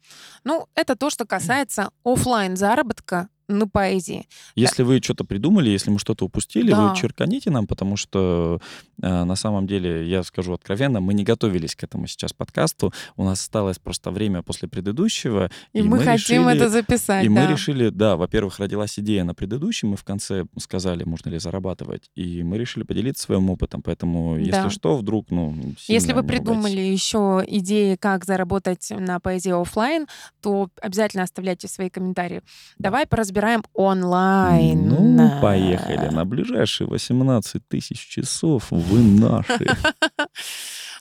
Ну, 0.46 0.68
это 0.76 0.96
то, 0.96 1.10
что 1.10 1.26
касается 1.26 1.89
оффлайн 2.06 2.56
заработка 2.56 3.28
на 3.48 3.68
поэзии. 3.68 4.28
Если 4.56 4.84
вы 4.84 5.00
что-то 5.04 5.24
придумали, 5.26 5.70
если 5.70 5.90
мы 5.92 6.00
что-то 6.00 6.26
упустили, 6.26 6.72
Да. 6.72 6.90
вы 6.90 6.96
черканите 6.96 7.50
нам, 7.52 7.68
потому 7.68 7.98
что 7.98 8.60
э, 9.02 9.24
на 9.24 9.36
самом 9.36 9.68
деле, 9.68 10.08
я 10.08 10.24
скажу 10.24 10.54
откровенно, 10.54 11.02
мы 11.02 11.14
не 11.14 11.24
готовились 11.24 11.76
к 11.76 11.84
этому 11.84 12.08
сейчас 12.08 12.32
подкасту. 12.34 12.94
У 13.18 13.24
нас 13.26 13.42
осталось 13.42 13.80
просто 13.80 14.12
время 14.12 14.42
после 14.44 14.68
предыдущего. 14.70 15.50
И, 15.74 15.82
мы, 15.82 16.00
хотим 16.00 16.48
решили- 16.48 16.56
это 16.56 16.70
записать. 16.70 17.26
И 17.26 17.30
мы 17.30 17.42
да. 17.42 17.52
решили, 17.52 17.90
да, 17.90 18.16
во-первых, 18.16 18.60
родилась 18.60 18.98
идея 19.00 19.24
на 19.26 19.34
предыдущем, 19.36 19.90
мы 19.90 19.98
в 19.98 20.04
конце 20.04 20.46
сказали, 20.58 21.04
можно 21.04 21.30
ли 21.30 21.40
зарабатывать, 21.40 22.10
и 22.16 22.44
мы 22.44 22.58
решили 22.58 22.84
поделиться 22.84 23.24
своим 23.24 23.50
опытом, 23.50 23.82
поэтому, 23.82 24.38
если 24.38 24.52
Да. 24.52 24.70
что, 24.70 24.96
вдруг, 24.98 25.30
ну, 25.32 25.54
Если 25.88 26.14
вы 26.14 26.24
придумали 26.24 26.80
еще 26.80 27.44
идеи, 27.48 27.96
как 27.96 28.24
заработать 28.26 28.88
на 28.92 29.20
поэзии 29.20 29.52
оффлайн, 29.52 30.08
то 30.42 30.70
обязательно 30.82 31.24
оставляйте 31.24 31.68
свои 31.68 31.90
комментарии. 31.90 32.42
Да. 32.78 32.90
Давай 32.94 33.06
поразбираем 33.08 33.33
онлайн. 33.74 34.88
Ну, 34.88 35.41
поехали. 35.41 36.10
На 36.10 36.26
ближайшие 36.26 36.88
18 36.88 37.67
тысяч 37.67 38.00
часов 38.08 38.72
вы 38.72 39.00
наши. 39.02 39.67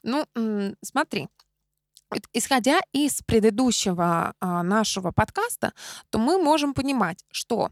Ну, 0.04 0.26
смотри. 0.82 1.28
Исходя 2.32 2.80
из 2.92 3.22
предыдущего 3.22 4.34
а, 4.40 4.62
нашего 4.64 5.12
подкаста, 5.12 5.72
то 6.10 6.18
мы 6.18 6.42
можем 6.42 6.74
понимать, 6.74 7.24
что 7.30 7.70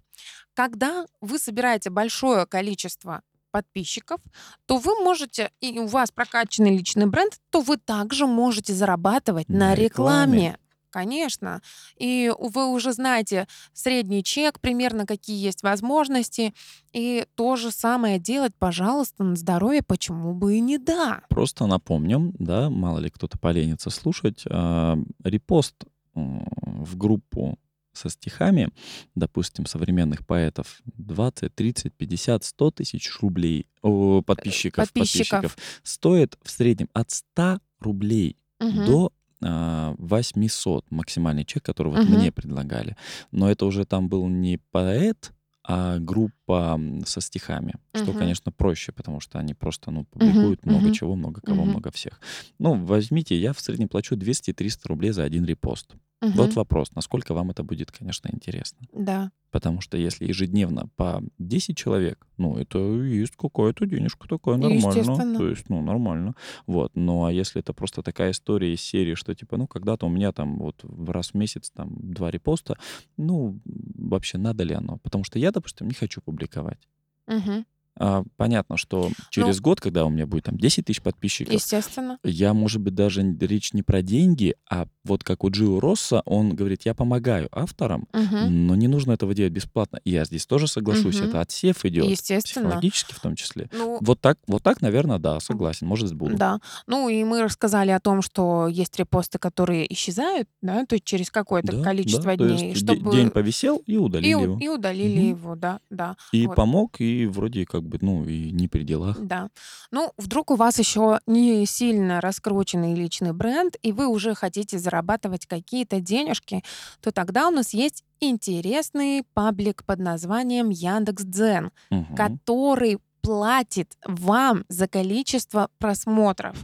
когда 0.55 1.07
вы 1.21 1.39
собираете 1.39 1.91
большое 1.91 2.47
количество 2.47 3.23
подписчиков, 3.51 4.21
то 4.67 4.77
вы 4.79 4.95
можете, 5.03 5.51
и 5.61 5.79
у 5.79 5.87
вас 5.87 6.11
прокачанный 6.11 6.77
личный 6.77 7.07
бренд, 7.07 7.39
то 7.51 7.61
вы 7.61 7.77
также 7.77 8.27
можете 8.27 8.73
зарабатывать 8.73 9.49
на, 9.49 9.59
На 9.59 9.75
рекламе. 9.75 10.39
рекламе. 10.39 10.59
Конечно. 10.91 11.63
И 11.97 12.33
вы 12.39 12.67
уже 12.67 12.93
знаете 12.93 13.47
средний 13.73 14.23
чек, 14.25 14.61
примерно 14.61 15.07
какие 15.07 15.43
есть 15.43 15.63
возможности. 15.63 16.53
И 16.93 17.25
то 17.37 17.57
же 17.57 17.71
самое 17.71 18.19
делать, 18.19 18.53
пожалуйста, 18.59 19.23
на 19.25 19.37
здоровье, 19.37 19.83
почему 19.83 20.35
бы 20.35 20.57
и 20.57 20.61
не 20.61 20.79
да. 20.79 21.23
Просто 21.29 21.67
напомним, 21.67 22.35
да, 22.39 22.69
мало 22.71 22.99
ли 22.99 23.11
кто-то 23.11 23.39
поленится 23.39 23.91
слушать, 23.91 24.43
а, 24.51 24.99
репост 25.25 25.77
в 26.15 26.97
группу 26.97 27.59
со 27.93 28.09
стихами, 28.09 28.71
допустим, 29.15 29.67
современных 29.67 30.27
поэтов, 30.27 30.81
20, 30.97 31.55
30, 31.55 31.95
50, 31.95 32.45
100 32.45 32.71
тысяч 32.71 33.11
рублей, 33.21 33.67
о, 33.83 34.23
подписчиков, 34.23 34.85
подписчиков. 34.93 35.43
подписчиков, 35.43 35.81
стоит 35.83 36.39
в 36.43 36.51
среднем 36.51 36.89
от 36.93 37.11
100 37.11 37.61
рублей 37.81 38.37
Мгм. 38.61 38.85
до 38.85 39.13
800 39.43 40.91
максимальный 40.91 41.45
чек, 41.45 41.63
который 41.65 41.89
вот 41.89 42.01
Мгм. 42.01 42.15
мне 42.15 42.33
предлагали. 42.33 42.97
Но 43.33 43.51
это 43.51 43.67
уже 43.67 43.85
там 43.85 44.09
был 44.09 44.29
не 44.29 44.59
поэт, 44.71 45.33
а 45.63 45.99
группа 45.99 46.81
со 47.05 47.21
стихами, 47.21 47.75
что, 47.95 48.13
Мгм. 48.13 48.19
конечно, 48.19 48.53
проще, 48.53 48.93
потому 48.93 49.21
что 49.21 49.39
они 49.39 49.55
просто, 49.55 49.91
ну, 49.91 50.05
публикуют 50.05 50.65
много 50.67 50.87
мгм. 50.87 50.93
чего, 50.93 51.17
много 51.17 51.41
кого, 51.43 51.63
Мгм. 51.63 51.71
много 51.71 51.91
всех. 51.91 52.21
Ну, 52.59 52.75
возьмите, 52.85 53.37
я 53.39 53.53
в 53.53 53.61
среднем 53.61 53.89
плачу 53.89 54.17
200-300 54.17 54.89
рублей 54.89 55.11
за 55.13 55.23
один 55.25 55.45
репост. 55.45 55.95
Мгм. 56.21 56.33
Вот 56.35 56.55
вопрос, 56.55 56.93
насколько 56.95 57.33
вам 57.35 57.51
это 57.51 57.63
будет, 57.63 57.91
конечно, 57.91 58.29
интересно. 58.33 58.87
Да. 58.93 59.33
Потому 59.51 59.81
что 59.81 59.97
если 59.97 60.27
ежедневно 60.27 60.89
по 60.97 61.23
10 61.39 61.77
человек, 61.77 62.27
ну, 62.37 62.57
это 62.57 62.79
есть 62.79 63.37
какая-то 63.37 63.85
денежка 63.87 64.29
такая 64.29 64.57
нормально. 64.57 65.17
То 65.39 65.49
есть, 65.49 65.69
ну, 65.69 65.83
нормально. 65.83 66.35
Вот. 66.67 66.93
Ну, 66.95 67.25
а 67.25 67.33
если 67.33 67.61
это 67.61 67.73
просто 67.73 68.03
такая 68.03 68.31
история 68.31 68.73
из 68.73 68.81
серии, 68.81 69.15
что, 69.15 69.35
типа, 69.35 69.57
ну, 69.57 69.67
когда-то 69.67 70.07
у 70.07 70.09
меня 70.09 70.31
там 70.33 70.59
вот 70.59 70.81
в 70.85 71.11
раз 71.11 71.31
в 71.31 71.35
месяц 71.35 71.71
там 71.71 71.97
два 72.01 72.31
репоста, 72.31 72.77
ну, 73.17 73.59
вообще 73.65 74.39
надо 74.39 74.63
ли 74.63 74.75
оно? 74.75 74.99
Потому 74.99 75.25
что 75.25 75.39
я, 75.39 75.51
допустим, 75.51 75.89
не 75.89 75.95
хочу 75.95 76.21
публиковать. 76.21 76.89
Мгм. 77.27 77.65
А, 77.99 78.23
понятно, 78.37 78.77
что 78.77 79.11
через 79.31 79.61
год, 79.61 79.81
когда 79.81 80.05
у 80.07 80.11
меня 80.11 80.27
будет 80.27 80.45
там 80.45 80.57
10 80.57 80.87
тысяч 80.87 81.03
подписчиков, 81.03 81.53
Естественно. 81.53 82.19
я, 82.25 82.55
может 82.55 82.81
быть, 82.81 82.95
даже 82.95 83.23
речь 83.41 83.73
не 83.75 83.83
про 83.83 84.01
деньги, 84.01 84.55
а 84.71 84.87
вот 85.05 85.23
как 85.25 85.45
у 85.45 85.51
Джио 85.51 85.81
Росса, 85.81 86.23
он 86.25 86.55
говорит, 86.55 86.83
я 86.85 86.95
помогаю 86.95 87.49
авторам, 87.53 88.07
Мгм. 88.13 88.67
но 88.67 88.75
не 88.75 88.89
нужно 88.89 89.13
этого 89.13 89.35
делать 89.35 89.53
бесплатно. 89.53 90.01
И 90.05 90.13
я 90.13 90.25
здесь 90.25 90.47
тоже 90.47 90.67
соглашусь, 90.67 91.19
Мгм. 91.21 91.29
это 91.29 91.41
отсев 91.41 91.85
идет, 91.85 92.07
Естественно. 92.07 92.67
психологически 92.69 93.13
в 93.13 93.21
том 93.21 93.35
числе. 93.35 93.69
Ну, 93.73 93.99
Вот 94.01 94.21
так, 94.21 94.39
вот 94.47 94.63
так, 94.63 94.81
наверное, 94.81 95.19
да, 95.19 95.41
согласен, 95.41 95.87
может, 95.87 96.15
буду. 96.15 96.37
Да. 96.37 96.61
Ну 96.87 97.09
и 97.09 97.23
мы 97.25 97.43
рассказали 97.43 97.91
о 97.91 98.01
том, 98.01 98.23
что 98.23 98.67
есть 98.69 98.97
репосты, 98.99 99.39
которые 99.39 99.93
исчезают, 99.93 100.49
да, 100.63 100.87
то 100.87 100.95
есть 100.95 101.05
через 101.05 101.31
какое-то 101.31 101.73
Да, 101.77 101.83
количество 101.83 102.25
да, 102.25 102.37
то 102.37 102.49
дней, 102.49 102.71
есть 102.71 102.85
де- 102.87 102.95
чтобы 102.95 103.11
день 103.15 103.31
повисел 103.31 103.83
и 103.87 103.95
и, 103.95 103.97
удалили 103.99 104.35
у- 104.35 104.43
его. 104.43 104.59
и 104.59 104.69
удалили 104.69 105.19
Мгм. 105.19 105.29
его, 105.29 105.55
да, 105.57 105.81
да. 105.91 106.17
И 106.33 106.47
вот. 106.47 106.57
помог, 106.57 107.01
и 107.01 107.27
вроде 107.27 107.67
как 107.67 107.80
бы, 107.85 107.99
ну, 108.01 108.25
и 108.25 108.51
не 108.51 108.69
при 108.69 108.83
делах. 108.85 109.19
Да. 109.21 109.49
Ну, 109.91 110.13
вдруг 110.17 110.51
у 110.51 110.57
вас 110.57 110.79
еще 110.79 111.21
не 111.27 111.67
сильно 111.67 112.21
раскрученный 112.21 112.95
личный 112.95 113.33
бренд, 113.33 113.77
и 113.83 113.93
вы 113.93 114.07
уже 114.07 114.35
хотите 114.35 114.79
зарабатывать 114.79 115.47
какие-то 115.47 116.01
денежки, 116.01 116.63
то 117.01 117.11
тогда 117.13 117.49
у 117.49 117.51
нас 117.51 117.75
есть 117.75 118.05
интересный 118.21 119.25
паблик 119.35 119.85
под 119.85 119.99
названием 119.99 120.71
Яндекс.Дзен, 120.71 121.71
Мгм. 121.91 122.15
который 122.17 122.99
платит 123.23 123.97
вам 124.07 124.65
за 124.69 124.89
количество 124.89 125.69
просмотров. 125.79 126.57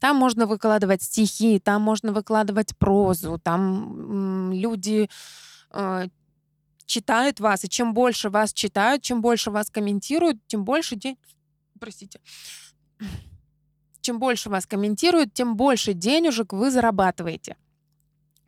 Там 0.00 0.16
можно 0.16 0.46
выкладывать 0.46 1.02
стихи, 1.02 1.60
там 1.60 1.82
можно 1.82 2.12
выкладывать 2.12 2.76
прозу, 2.76 3.38
там 3.42 4.50
люди 4.52 5.08
э, 5.70 6.08
читают 6.86 7.40
вас, 7.40 7.64
и 7.64 7.68
чем 7.68 7.94
больше 7.94 8.30
вас 8.30 8.52
читают, 8.52 9.02
чем 9.02 9.20
больше 9.20 9.50
вас 9.50 9.70
комментируют, 9.70 10.38
тем 10.46 10.64
больше 10.64 10.96
день... 10.96 11.16
Простите. 11.78 12.20
Чем 14.00 14.18
больше 14.18 14.50
вас 14.50 14.66
комментируют, 14.66 15.32
тем 15.32 15.56
больше 15.56 15.94
денежек 15.94 16.52
вы 16.52 16.70
зарабатываете. 16.70 17.56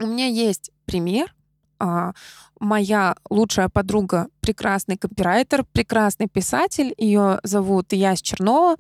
У 0.01 0.07
меня 0.07 0.27
есть 0.27 0.71
пример. 0.85 1.35
А, 1.79 2.13
моя 2.61 3.17
лучшая 3.31 3.69
подруга 3.69 4.29
прекрасный 4.41 4.97
копирайтер, 4.97 5.65
прекрасный 5.65 6.29
писатель. 6.29 6.95
Ее 6.99 7.41
зовут 7.43 7.93
Ясь 7.93 8.23
Чернова. 8.23 8.77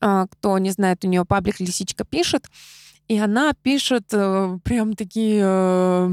А, 0.00 0.26
кто 0.26 0.58
не 0.58 0.70
знает, 0.70 1.04
у 1.04 1.08
нее 1.08 1.24
паблик 1.24 1.60
«Лисичка» 1.60 2.04
пишет. 2.04 2.46
И 3.06 3.18
она 3.18 3.52
пишет 3.62 4.04
э, 4.12 4.58
прям 4.64 4.94
такие 4.94 5.42
э, 5.44 6.10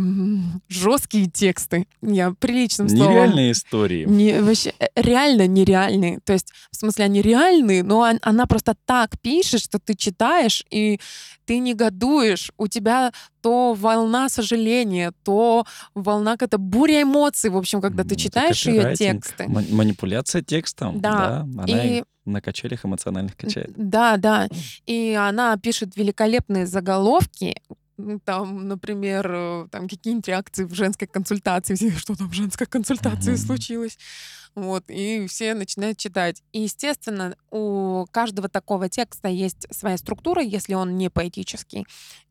жесткие 0.67 1.27
тексты. 1.27 1.87
Я 2.01 2.31
приличным 2.31 2.89
словом. 2.89 3.11
Нереальные 3.13 3.51
истории. 3.53 4.05
Не, 4.05 4.41
вообще, 4.41 4.73
э, 4.79 4.87
реально 4.95 5.47
нереальные. 5.47 6.19
То 6.25 6.33
есть, 6.33 6.51
в 6.71 6.75
смысле, 6.75 7.05
они 7.05 7.21
реальные, 7.21 7.83
но 7.83 7.99
он- 7.99 8.19
она 8.21 8.45
просто 8.45 8.75
так 8.85 9.19
пишет, 9.21 9.61
что 9.61 9.79
ты 9.79 9.95
читаешь, 9.95 10.63
и 10.69 10.99
ты 11.45 11.59
негодуешь. 11.59 12.51
У 12.57 12.67
тебя 12.67 13.11
то 13.41 13.73
волна 13.73 14.29
сожаления, 14.29 15.11
то 15.23 15.65
волна 15.95 16.33
какая-то 16.33 16.57
буря 16.57 17.01
эмоций, 17.03 17.49
в 17.49 17.57
общем, 17.57 17.81
когда 17.81 18.03
ты 18.03 18.15
это 18.15 18.21
читаешь 18.23 18.65
ее 18.67 18.95
тексты. 18.95 19.47
ма- 19.47 19.63
Манипуляция 19.69 20.41
текстом. 20.43 20.99
Да, 20.99 21.11
Да. 21.11 21.63
Она 21.63 21.83
И 21.83 22.03
на 22.25 22.41
качелях 22.41 22.85
эмоциональных 22.85 23.35
качает. 23.35 23.73
Да, 23.75 24.17
да. 24.17 24.47
И 24.85 25.13
она 25.13 25.57
пишет 25.57 25.95
великолепные 25.95 26.65
заголовки. 26.67 27.55
Там, 28.25 28.67
например, 28.67 29.27
э, 29.31 29.67
там 29.71 29.87
какие-нибудь 29.87 30.27
реакции 30.27 30.65
в 30.65 30.73
женской 30.73 31.07
консультации. 31.07 31.75
Что 31.97 32.15
там 32.15 32.29
в 32.29 32.33
женской 32.33 32.67
консультации 32.67 33.31
Мгм. 33.31 33.39
случилось? 33.39 33.97
Вот, 34.55 34.83
и 34.89 35.27
все 35.27 35.53
начинают 35.53 35.97
читать. 35.97 36.43
И, 36.51 36.61
естественно, 36.61 37.35
у 37.51 38.05
каждого 38.11 38.49
такого 38.49 38.89
текста 38.89 39.29
есть 39.29 39.65
своя 39.73 39.97
структура, 39.97 40.41
если 40.41 40.73
он 40.73 40.97
не 40.97 41.09
поэтический. 41.09 41.85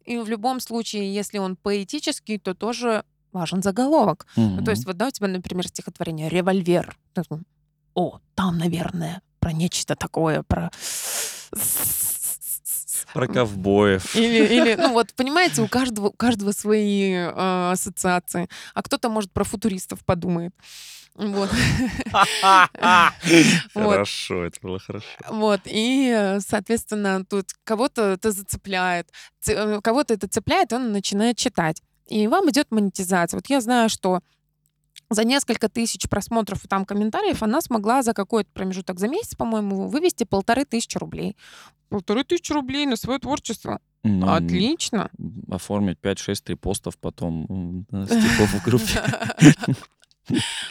И 0.05 0.18
в 0.18 0.29
любом 0.29 0.61
случае, 0.61 1.14
если 1.14 1.38
он 1.38 1.57
поэтический, 1.57 2.38
то 2.38 2.55
тоже 2.55 3.05
важен 3.33 3.62
заголовок. 3.62 4.26
Ну, 4.37 4.62
то 4.64 4.70
есть, 4.70 4.85
вот 4.87 4.96
да, 4.96 5.07
у 5.07 5.11
тебя, 5.11 5.29
например, 5.29 5.66
стихотворение 5.68 6.29
«Револьвер». 6.29 6.96
О, 7.94 8.20
там, 8.35 8.59
наверное, 8.59 9.22
про 9.40 9.53
нечто 9.53 9.96
такое, 9.96 10.42
про... 10.42 10.70
Про 13.12 13.26
ковбоев. 13.26 14.14
Или, 14.14 14.46
или, 14.55 14.74
ну 14.76 14.92
вот, 14.92 15.12
понимаете, 15.14 15.62
у 15.62 15.68
каждого, 15.68 16.09
у 16.09 16.12
каждого 16.12 16.53
свои 16.53 17.12
э, 17.12 17.70
ассоциации. 17.72 18.48
А 18.74 18.83
кто-то, 18.83 19.09
может, 19.09 19.33
про 19.33 19.44
футуристов 19.44 20.05
подумает. 20.05 20.55
Вот. 21.16 21.50
Хорошо, 23.74 24.44
это 24.44 24.59
было 24.62 24.79
хорошо. 24.79 25.07
Вот, 25.29 25.61
и, 25.64 26.38
соответственно, 26.40 27.24
тут 27.24 27.46
кого-то 27.64 28.12
это 28.12 28.31
зацепляет, 28.31 29.09
э, 29.46 29.81
кого-то 29.83 30.14
это 30.14 30.29
цепляет, 30.29 30.72
он 30.72 30.92
начинает 30.92 31.37
читать. 31.37 31.83
И 32.07 32.26
вам 32.26 32.48
идет 32.50 32.70
монетизация. 32.70 33.38
Вот 33.38 33.48
я 33.50 33.61
знаю, 33.61 33.88
что 33.88 34.20
за 35.11 35.25
несколько 35.25 35.68
тысяч 35.68 36.09
просмотров 36.09 36.64
и 36.64 36.68
там 36.68 36.85
комментариев 36.85 37.42
она 37.42 37.61
смогла 37.61 38.03
за 38.03 38.14
какой-то 38.14 38.49
промежуток, 38.53 38.99
за 38.99 39.09
месяц, 39.09 39.35
по-моему, 39.35 39.88
вывести 39.88 40.25
полторы 40.25 40.64
тысячи 40.64 40.96
рублей. 40.96 41.37
Полторы 41.88 42.23
тысячи 42.23 42.53
рублей 42.53 42.87
на 42.87 42.96
свое 42.96 43.18
творчество. 43.18 43.81
Ну, 44.05 44.33
Отлично. 44.33 45.11
Оформить 45.51 45.99
5-6 46.01 46.35
репостов 46.46 46.96
потом 46.99 47.85
стихов 47.90 48.51
в 48.55 48.64
группе. 48.64 49.03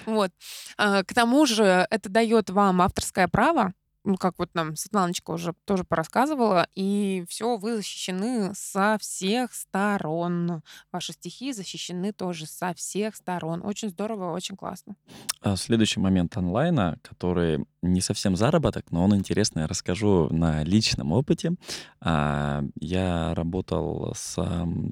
Вот. 0.06 0.32
А, 0.78 1.04
К 1.04 1.14
тому 1.14 1.46
же 1.46 1.86
это 1.90 2.08
дает 2.08 2.50
вам 2.50 2.82
авторское 2.82 3.28
право, 3.28 3.74
ну, 4.04 4.16
как 4.18 4.40
вот 4.40 4.50
нам 4.54 4.76
Светланочка 4.76 5.32
уже 5.32 5.54
тоже 5.66 5.84
порассказывала, 5.84 6.68
и 6.76 7.26
все, 7.28 7.58
вы 7.58 7.76
защищены 7.76 8.52
со 8.56 8.98
всех 9.00 9.54
сторон. 9.54 10.62
Ваши 10.92 11.14
стихи 11.14 11.52
защищены 11.54 12.14
тоже 12.14 12.46
со 12.46 12.74
всех 12.74 13.16
сторон. 13.16 13.62
Очень 13.64 13.90
здорово, 13.90 14.34
очень 14.34 14.56
классно. 14.56 14.96
А 15.42 15.56
Следующий 15.56 16.00
момент 16.00 16.36
онлайна, 16.38 16.98
который 17.02 17.66
не 17.82 18.02
совсем 18.02 18.36
заработок, 18.36 18.92
но 18.92 19.04
он 19.04 19.16
интересный, 19.16 19.62
я 19.64 19.68
расскажу 19.68 20.28
на 20.32 20.64
личном 20.64 21.12
опыте. 21.12 21.54
А, 22.02 22.64
Я 22.76 23.34
работал 23.36 24.14
с 24.16 24.38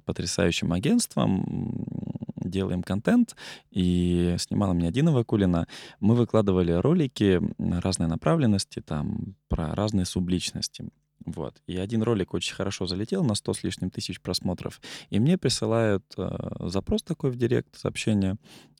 потрясающим 0.05 0.73
агентством, 0.73 2.16
делаем 2.47 2.83
контент, 2.83 3.35
и 3.71 4.35
снимала 4.39 4.73
меня 4.73 4.91
Дина 4.91 5.11
Вакулина. 5.11 5.67
Мы 5.99 6.15
выкладывали 6.15 6.71
ролики 6.71 7.41
разной 7.57 8.07
направленности, 8.07 8.81
там, 8.81 9.35
про 9.47 9.73
разные 9.75 10.05
субличности. 10.05 10.89
Вот. 11.25 11.61
И 11.67 11.77
один 11.77 12.03
ролик 12.03 12.33
очень 12.33 12.55
хорошо 12.55 12.87
залетел 12.87 13.23
на 13.23 13.35
100 13.35 13.53
с 13.53 13.63
лишним 13.63 13.89
тысяч 13.89 14.21
просмотров. 14.21 14.79
И 15.09 15.19
мне 15.19 15.37
присылают 15.37 16.05
э, 16.17 16.29
запрос 16.67 17.03
такой 17.03 17.31
в 17.31 17.35
директ, 17.35 17.75
сообщение. 17.75 18.37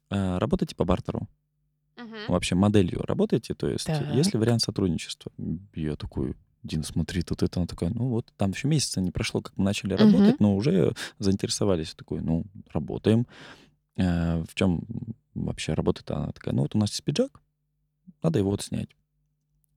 э, 0.10 0.38
Работайте 0.38 0.76
по 0.76 0.86
бартеру 0.86 1.28
вообще 2.28 2.56
моделью 2.56 3.02
работаете? 3.04 3.54
То 3.54 3.68
есть, 3.68 3.86
Так. 3.88 4.14
есть 4.14 4.34
ли 4.34 4.40
вариант 4.40 4.62
сотрудничества? 4.62 5.32
Я 5.74 5.96
такой, 5.96 6.36
Дина, 6.68 6.84
смотри, 6.84 7.22
тут 7.24 7.44
это, 7.44 7.60
она 7.60 7.68
такая, 7.68 7.90
ну 7.90 8.10
вот, 8.10 8.32
там 8.38 8.52
еще 8.52 8.68
месяца 8.68 9.02
не 9.02 9.12
прошло, 9.12 9.42
как 9.42 9.56
мы 9.58 9.64
начали 9.66 9.94
Мгм. 9.94 10.04
работать, 10.04 10.40
но 10.40 10.56
уже 10.56 10.94
заинтересовались. 11.20 11.96
Такой, 11.96 12.22
ну, 12.22 12.46
работаем. 12.74 13.26
Э, 13.96 14.44
В 14.44 14.54
чем 14.54 14.84
вообще 15.34 15.74
работает? 15.74 16.10
Она 16.12 16.32
такая, 16.32 16.54
ну 16.54 16.64
вот 16.64 16.76
у 16.76 16.78
нас 16.78 16.92
есть 16.92 17.04
пиджак, 17.04 17.42
надо 18.22 18.40
его 18.40 18.52
вот 18.52 18.62
снять. 18.62 18.90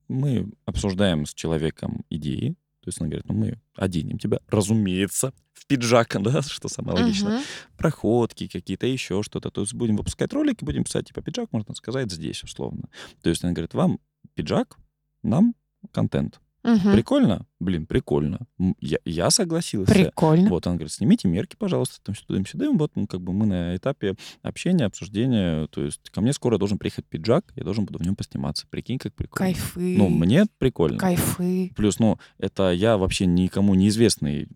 Мы 0.08 0.50
обсуждаем 0.64 1.24
с 1.26 1.34
человеком 1.34 2.04
идеи, 2.10 2.56
то 2.80 2.88
есть 2.88 3.00
она 3.00 3.08
говорит, 3.08 3.26
ну 3.28 3.34
мы 3.34 3.60
оденем 3.76 4.18
тебя, 4.18 4.40
разумеется, 4.48 5.32
в 5.52 5.66
пиджак, 5.66 6.16
да, 6.22 6.42
что 6.42 6.68
самое 6.68 6.98
логичное 6.98 7.32
Мгм. 7.32 7.42
проходки 7.76 8.48
какие-то, 8.48 8.86
еще 8.86 9.22
что-то. 9.22 9.50
То 9.50 9.60
есть 9.60 9.74
будем 9.74 9.96
выпускать 9.96 10.32
ролики, 10.32 10.64
будем 10.64 10.84
писать, 10.84 11.06
типа, 11.08 11.22
пиджак, 11.22 11.52
можно 11.52 11.74
сказать, 11.74 12.10
здесь, 12.10 12.42
условно. 12.42 12.88
То 13.22 13.30
есть 13.30 13.44
он 13.44 13.54
говорит, 13.54 13.74
вам 13.74 14.00
пиджак, 14.34 14.76
нам 15.22 15.54
контент. 15.92 16.40
Мгм. 16.62 16.92
Прикольно? 16.92 17.46
Блин, 17.58 17.86
прикольно. 17.86 18.40
Я, 18.80 18.98
я 19.04 19.30
согласился. 19.30 19.92
Прикольно. 19.92 20.50
Вот, 20.50 20.66
он 20.66 20.74
говорит, 20.74 20.92
снимите 20.92 21.28
мерки, 21.28 21.56
пожалуйста, 21.58 21.98
там 22.02 22.14
сюда, 22.14 22.42
сюда. 22.48 22.70
Вот, 22.70 22.92
ну, 22.94 23.06
как 23.06 23.20
бы 23.20 23.32
мы 23.32 23.46
на 23.46 23.76
этапе 23.76 24.14
общения, 24.42 24.84
обсуждения. 24.84 25.66
То 25.68 25.82
есть 25.82 26.10
ко 26.10 26.20
мне 26.20 26.32
скоро 26.32 26.58
должен 26.58 26.78
приехать 26.78 27.06
пиджак, 27.06 27.44
я 27.56 27.64
должен 27.64 27.84
буду 27.84 27.98
в 27.98 28.02
нем 28.02 28.16
посниматься. 28.16 28.66
Прикинь, 28.68 28.98
как 28.98 29.14
прикольно. 29.14 29.52
Кайфы. 29.52 29.96
Ну, 29.96 30.08
мне 30.08 30.46
прикольно. 30.58 30.98
Кайфы. 30.98 31.72
Плюс, 31.76 31.98
ну, 31.98 32.18
это 32.38 32.70
я 32.72 32.96
вообще 32.96 33.26
никому 33.26 33.74
неизвестный 33.74 34.48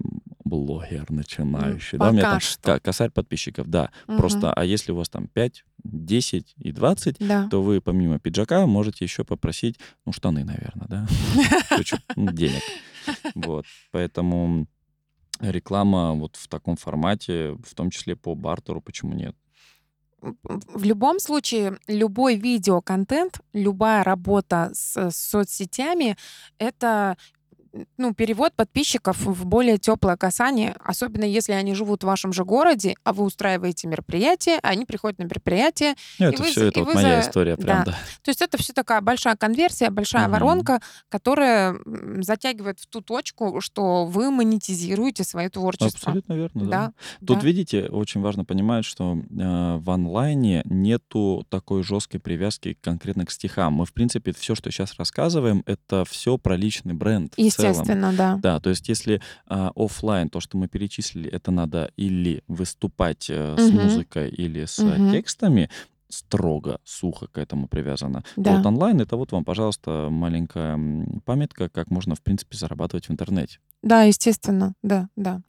блогер 0.61 1.11
начинающий. 1.11 1.99
да, 1.99 2.09
у 2.09 2.12
меня 2.12 2.23
Пока 2.23 2.31
там 2.33 2.40
что. 2.40 2.81
косарь 2.81 3.11
подписчиков, 3.11 3.67
да. 3.69 3.90
Мгм. 4.07 4.19
Просто, 4.19 4.53
а 4.53 4.64
если 4.64 4.93
у 4.93 4.97
вас 4.97 5.09
там 5.09 5.27
5, 5.29 5.64
10 5.85 6.55
и 6.59 6.73
20, 6.73 7.17
Да. 7.19 7.49
то 7.49 7.62
вы 7.62 7.81
помимо 7.81 8.19
пиджака 8.19 8.67
можете 8.67 9.05
еще 9.05 9.25
попросить, 9.25 9.79
ну, 10.07 10.12
штаны, 10.12 10.45
наверное, 10.45 10.87
да, 10.88 11.07
ну, 12.17 12.31
денег. 12.33 12.62
Вот, 13.35 13.67
поэтому 13.90 14.67
реклама 15.40 16.12
вот 16.14 16.37
в 16.37 16.49
таком 16.49 16.77
формате, 16.77 17.57
в 17.64 17.75
том 17.75 17.90
числе 17.90 18.17
по 18.17 18.35
бартеру, 18.35 18.81
почему 18.81 19.14
нет? 19.14 19.35
В 20.49 20.85
любом 20.85 21.19
случае, 21.21 21.79
любой 21.87 22.37
видеоконтент, 22.37 23.40
любая 23.53 24.03
работа 24.03 24.71
с 24.73 25.11
соцсетями— 25.11 26.17
это 26.59 27.19
ну, 27.97 28.15
перевод 28.15 28.55
подписчиков 28.55 29.19
в 29.21 29.45
более 29.47 29.79
теплое 29.79 30.17
касание, 30.17 30.75
особенно 30.81 31.25
если 31.25 31.53
они 31.53 31.75
живут 31.75 32.03
в 32.03 32.07
вашем 32.07 32.33
же 32.33 32.45
городе, 32.45 32.95
а 33.05 33.13
вы 33.13 33.25
устраиваете 33.25 33.89
мероприятие, 33.89 34.59
а 34.63 34.69
они 34.69 34.85
приходят 34.85 35.19
на 35.19 35.25
мероприятие. 35.25 35.95
Ну, 36.19 36.27
это 36.27 36.43
вы 36.43 36.51
все, 36.51 36.69
это 36.69 36.85
вот 36.85 36.95
моя 36.95 37.21
за- 37.23 37.29
история 37.29 37.57
прям, 37.57 37.85
да. 37.85 37.93
да. 37.93 37.99
То 38.23 38.31
есть 38.31 38.43
это 38.43 38.59
все 38.59 38.73
такая 38.73 39.01
большая 39.01 39.37
конверсия, 39.37 39.91
большая 39.91 40.25
Мгм. 40.25 40.33
воронка, 40.33 40.81
которая 41.09 41.77
затягивает 42.21 42.79
в 42.81 42.87
ту 42.87 43.01
точку, 43.01 43.61
что 43.61 44.07
вы 44.07 44.31
монетизируете 44.31 45.25
свое 45.25 45.49
творчество. 45.49 45.89
Абсолютно 46.11 46.33
верно, 46.35 46.65
да. 46.67 46.71
Да, 46.71 46.93
Тут, 47.27 47.41
да. 47.41 47.47
видите, 47.47 47.87
очень 47.87 48.21
важно 48.21 48.45
понимать, 48.45 48.85
что 48.85 49.15
э, 49.17 49.77
в 49.79 49.91
онлайне 49.91 50.63
нету 50.65 51.45
такой 51.49 51.83
жесткой 51.83 52.21
привязки 52.21 52.77
конкретно 52.81 53.27
к 53.27 53.31
стихам. 53.31 53.75
Мы, 53.75 53.87
в 53.87 53.93
принципе, 53.93 54.33
все, 54.33 54.55
что 54.55 54.71
сейчас 54.71 54.95
рассказываем, 54.99 55.63
это 55.67 56.05
все 56.05 56.39
про 56.39 56.57
личный 56.57 56.95
бренд 56.95 57.33
в 57.64 57.72
целом. 57.72 57.81
Естественно, 57.81 58.12
да. 58.12 58.38
Да, 58.42 58.61
то 58.61 58.70
есть 58.70 58.88
если 58.88 59.20
а, 59.46 59.70
оффлайн, 59.74 60.29
то, 60.29 60.40
что 60.40 60.57
мы 60.59 60.68
перечислили, 60.68 61.31
это 61.31 61.50
надо 61.50 61.90
или 61.96 62.42
выступать 62.48 63.29
э, 63.31 63.57
с 63.59 63.70
Мгм. 63.70 63.81
музыкой, 63.83 64.31
или 64.31 64.64
с 64.64 64.79
Мгм. 64.79 65.11
текстами, 65.11 65.70
строго, 66.09 66.79
сухо 66.85 67.27
к 67.27 67.38
этому 67.38 67.66
привязано. 67.68 68.22
Да. 68.37 68.53
Вот 68.53 68.66
онлайн 68.66 69.00
это 69.00 69.16
вот 69.16 69.33
вам, 69.33 69.44
пожалуйста, 69.44 70.09
маленькая 70.11 70.79
памятка, 71.24 71.68
как 71.68 71.90
можно, 71.90 72.14
в 72.14 72.22
принципе, 72.22 72.57
зарабатывать 72.57 73.09
в 73.09 73.12
интернете. 73.12 73.59
Да, 73.83 74.03
естественно, 74.03 74.74
да, 74.83 75.09
да. 75.16 75.40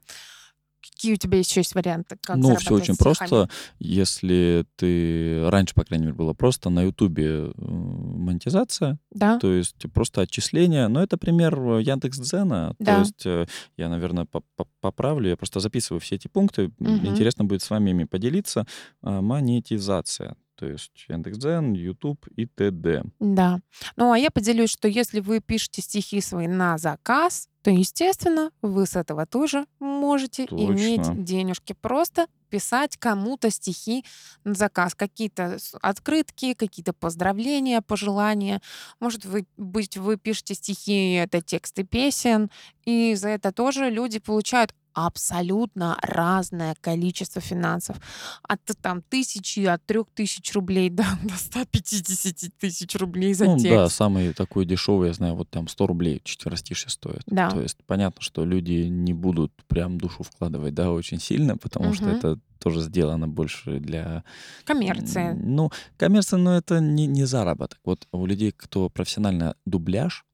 Какие 0.93 1.13
у 1.13 1.17
тебя 1.17 1.37
еще 1.39 1.59
есть 1.61 1.73
варианты, 1.75 2.17
как 2.21 2.37
Ну, 2.37 2.55
все 2.55 2.73
очень 2.75 2.95
просто. 2.95 3.49
Если 3.79 4.65
ты... 4.75 5.47
Раньше, 5.49 5.73
по 5.75 5.83
крайней 5.83 6.05
мере, 6.05 6.15
было 6.17 6.33
просто 6.33 6.69
на 6.69 6.83
Ютубе 6.83 7.25
э, 7.25 7.51
монетизация, 7.57 8.97
Да, 9.11 9.39
то 9.39 9.51
есть 9.53 9.75
просто 9.93 10.21
отчисления. 10.21 10.87
Но 10.87 11.01
это 11.01 11.17
пример 11.17 11.55
Яндекс.Дзена. 11.79 12.75
То 12.77 12.83
Да. 12.83 12.99
есть 12.99 13.25
э, 13.25 13.45
я, 13.77 13.89
наверное, 13.89 14.25
по- 14.25 14.43
по- 14.55 14.67
поправлю. 14.81 15.29
Я 15.29 15.37
просто 15.37 15.59
записываю 15.59 15.99
все 15.99 16.15
эти 16.15 16.27
пункты. 16.27 16.71
Мгм. 16.79 17.07
Интересно 17.07 17.45
будет 17.45 17.61
с 17.61 17.69
вами 17.69 17.91
ими 17.91 18.03
поделиться. 18.05 18.65
А, 19.01 19.21
Монетизация. 19.21 20.35
То 20.55 20.65
есть 20.67 20.91
Яндекс.Дзен, 21.09 21.73
Ютуб 21.73 22.25
и 22.37 22.45
т.д. 22.45 23.03
да. 23.19 23.59
Ну, 23.97 24.11
а 24.13 24.17
я 24.17 24.31
поделюсь, 24.31 24.69
что 24.69 24.87
если 24.87 25.19
вы 25.19 25.41
пишете 25.41 25.81
стихи 25.81 26.21
свои 26.21 26.47
на 26.47 26.77
заказ, 26.77 27.49
то, 27.65 27.71
естественно, 27.71 28.51
вы 28.61 28.85
с 28.85 28.95
этого 28.95 29.25
тоже 29.25 29.65
можете 29.79 30.45
Точно. 30.45 30.65
иметь 30.65 31.23
денежки. 31.23 31.73
Просто 31.73 32.27
писать 32.49 32.95
кому-то 32.95 33.49
стихи 33.49 34.05
на 34.43 34.53
заказ. 34.53 34.93
Какие-то 34.93 35.57
открытки, 35.81 36.53
какие-то 36.53 36.93
поздравления, 36.93 37.81
пожелания. 37.81 38.61
Может 38.99 39.25
вы- 39.25 39.47
быть, 39.57 39.97
вы 39.97 40.17
пишете 40.17 40.53
стихи, 40.53 41.13
это 41.13 41.41
тексты 41.41 41.83
песен, 41.83 42.51
и 42.83 43.15
за 43.15 43.29
это 43.29 43.51
тоже 43.51 43.89
люди 43.89 44.19
получают 44.19 44.71
абсолютно 44.95 45.97
разное 46.01 46.75
количество 46.81 47.41
финансов. 47.41 47.97
От 48.43 48.61
там 48.81 49.01
тысячи, 49.01 49.59
от 49.65 49.85
трех 49.85 50.07
тысяч 50.13 50.53
рублей 50.53 50.89
до, 50.99 51.03
до 51.23 51.35
150 51.35 52.57
тысяч 52.57 52.95
рублей 52.95 53.33
за 53.33 53.45
Ну 53.45 53.57
текст. 53.59 53.69
да, 53.75 53.89
самый 53.89 54.33
такой 54.33 54.65
дешевый, 54.65 55.09
я 55.09 55.13
знаю, 55.13 55.35
вот 55.35 55.49
там 55.49 55.67
100 55.67 55.87
рублей 55.87 56.21
четверостишие 56.23 56.89
стоит. 56.89 57.21
Да. 57.27 57.49
То 57.51 57.61
есть 57.61 57.77
понятно, 57.85 58.21
что 58.21 58.45
люди 58.45 58.87
не 58.87 59.13
будут 59.13 59.51
прям 59.67 59.97
душу 59.97 60.23
вкладывать, 60.23 60.73
да, 60.73 60.91
очень 60.91 61.19
сильно, 61.19 61.57
потому 61.57 61.93
что 61.93 62.05
Мгм. 62.05 62.15
это 62.15 62.39
тоже 62.59 62.81
сделано 62.81 63.27
больше 63.27 63.79
для... 63.79 64.23
Коммерция. 64.63 65.31
м, 65.33 65.55
Ну, 65.55 65.71
коммерция, 65.97 66.37
но 66.37 66.55
это 66.57 66.79
не, 66.79 67.05
не 67.05 67.25
заработок. 67.25 67.79
Вот 67.83 68.07
у 68.11 68.25
людей, 68.25 68.51
кто 68.55 68.89
профессионально 68.89 69.55
дубляж, 69.65 70.25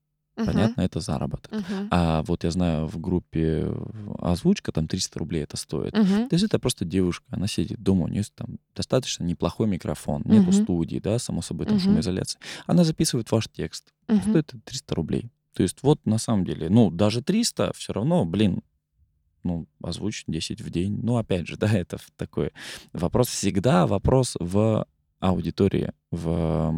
Мгм. 0.41 0.53
понятно, 0.53 0.81
это 0.81 0.99
заработок. 0.99 1.51
Мгм. 1.51 1.87
А 1.91 2.21
вот 2.23 2.43
я 2.43 2.51
знаю, 2.51 2.87
в 2.87 2.99
группе 2.99 3.67
озвучка 4.19 4.71
там 4.71 4.87
300 4.87 5.19
рублей 5.19 5.43
это 5.43 5.57
стоит. 5.57 5.93
Мгм. 5.93 6.27
То 6.29 6.33
есть 6.35 6.45
это 6.45 6.59
просто 6.59 6.85
девушка, 6.85 7.25
она 7.29 7.47
сидит 7.47 7.81
дома, 7.81 8.05
у 8.05 8.07
нее 8.07 8.23
там 8.35 8.57
достаточно 8.75 9.23
неплохой 9.23 9.67
микрофон, 9.67 10.21
нету 10.25 10.51
Мгм. 10.51 10.53
студии, 10.63 10.99
да, 10.99 11.19
само 11.19 11.41
собой, 11.41 11.65
там 11.65 11.75
Мгм. 11.75 11.85
шумоизоляция. 11.85 12.39
Она 12.67 12.83
записывает 12.83 13.31
ваш 13.31 13.47
текст, 13.47 13.93
Мгм. 14.07 14.21
стоит 14.21 14.53
это 14.53 14.59
300 14.63 14.95
рублей. 14.95 15.29
То 15.53 15.63
есть 15.63 15.83
вот 15.83 16.05
на 16.05 16.17
самом 16.17 16.45
деле, 16.45 16.69
ну, 16.69 16.89
даже 16.89 17.21
300 17.21 17.73
все 17.75 17.93
равно, 17.93 18.25
блин, 18.25 18.61
ну, 19.43 19.67
озвучить 19.83 20.25
10 20.27 20.61
в 20.61 20.69
день. 20.69 20.99
Ну, 21.03 21.17
опять 21.17 21.47
же, 21.47 21.57
да, 21.57 21.67
это 21.71 21.97
такой 22.15 22.51
вопрос. 22.93 23.27
Всегда 23.29 23.87
вопрос 23.87 24.37
в 24.39 24.85
аудитории, 25.21 25.93
в 26.11 26.75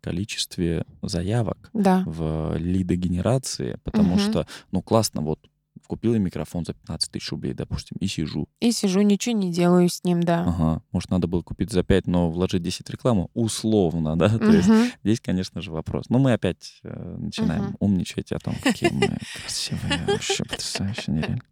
количестве 0.00 0.84
заявок, 1.02 1.70
Да. 1.72 2.04
в 2.06 2.54
лидогенерации, 2.56 3.78
потому 3.82 4.10
Мгм. 4.10 4.18
что, 4.18 4.46
ну, 4.70 4.82
классно, 4.82 5.22
вот 5.22 5.40
купил 5.88 6.14
я 6.14 6.20
микрофон 6.20 6.64
за 6.64 6.74
15 6.74 7.10
тысяч 7.10 7.30
рублей, 7.30 7.54
допустим, 7.54 7.96
и 7.98 8.06
сижу. 8.06 8.48
И 8.60 8.72
сижу, 8.72 9.00
ничего 9.02 9.34
не 9.36 9.52
делаю 9.52 9.88
с 9.88 10.04
ним, 10.04 10.22
да. 10.22 10.44
Ага, 10.46 10.82
может, 10.92 11.10
надо 11.10 11.26
было 11.26 11.42
купить 11.42 11.70
за 11.70 11.82
5, 11.82 12.06
но 12.06 12.30
вложить 12.30 12.62
10 12.62 12.86
в 12.88 12.90
рекламу, 12.90 13.30
условно, 13.34 14.16
да, 14.16 14.28
то 14.38 14.52
есть 14.52 14.70
здесь, 15.02 15.20
конечно 15.20 15.60
же, 15.60 15.70
вопрос. 15.72 16.08
Но 16.08 16.18
мы 16.18 16.32
опять 16.32 16.78
э, 16.82 17.16
начинаем 17.18 17.64
Мгм. 17.64 17.76
умничать 17.80 18.32
о 18.32 18.38
том, 18.38 18.54
какие 18.56 18.90
мы 18.90 19.18
красивые, 19.34 20.06
вообще 20.08 20.44
потрясающе, 20.44 21.12
нереально. 21.12 21.42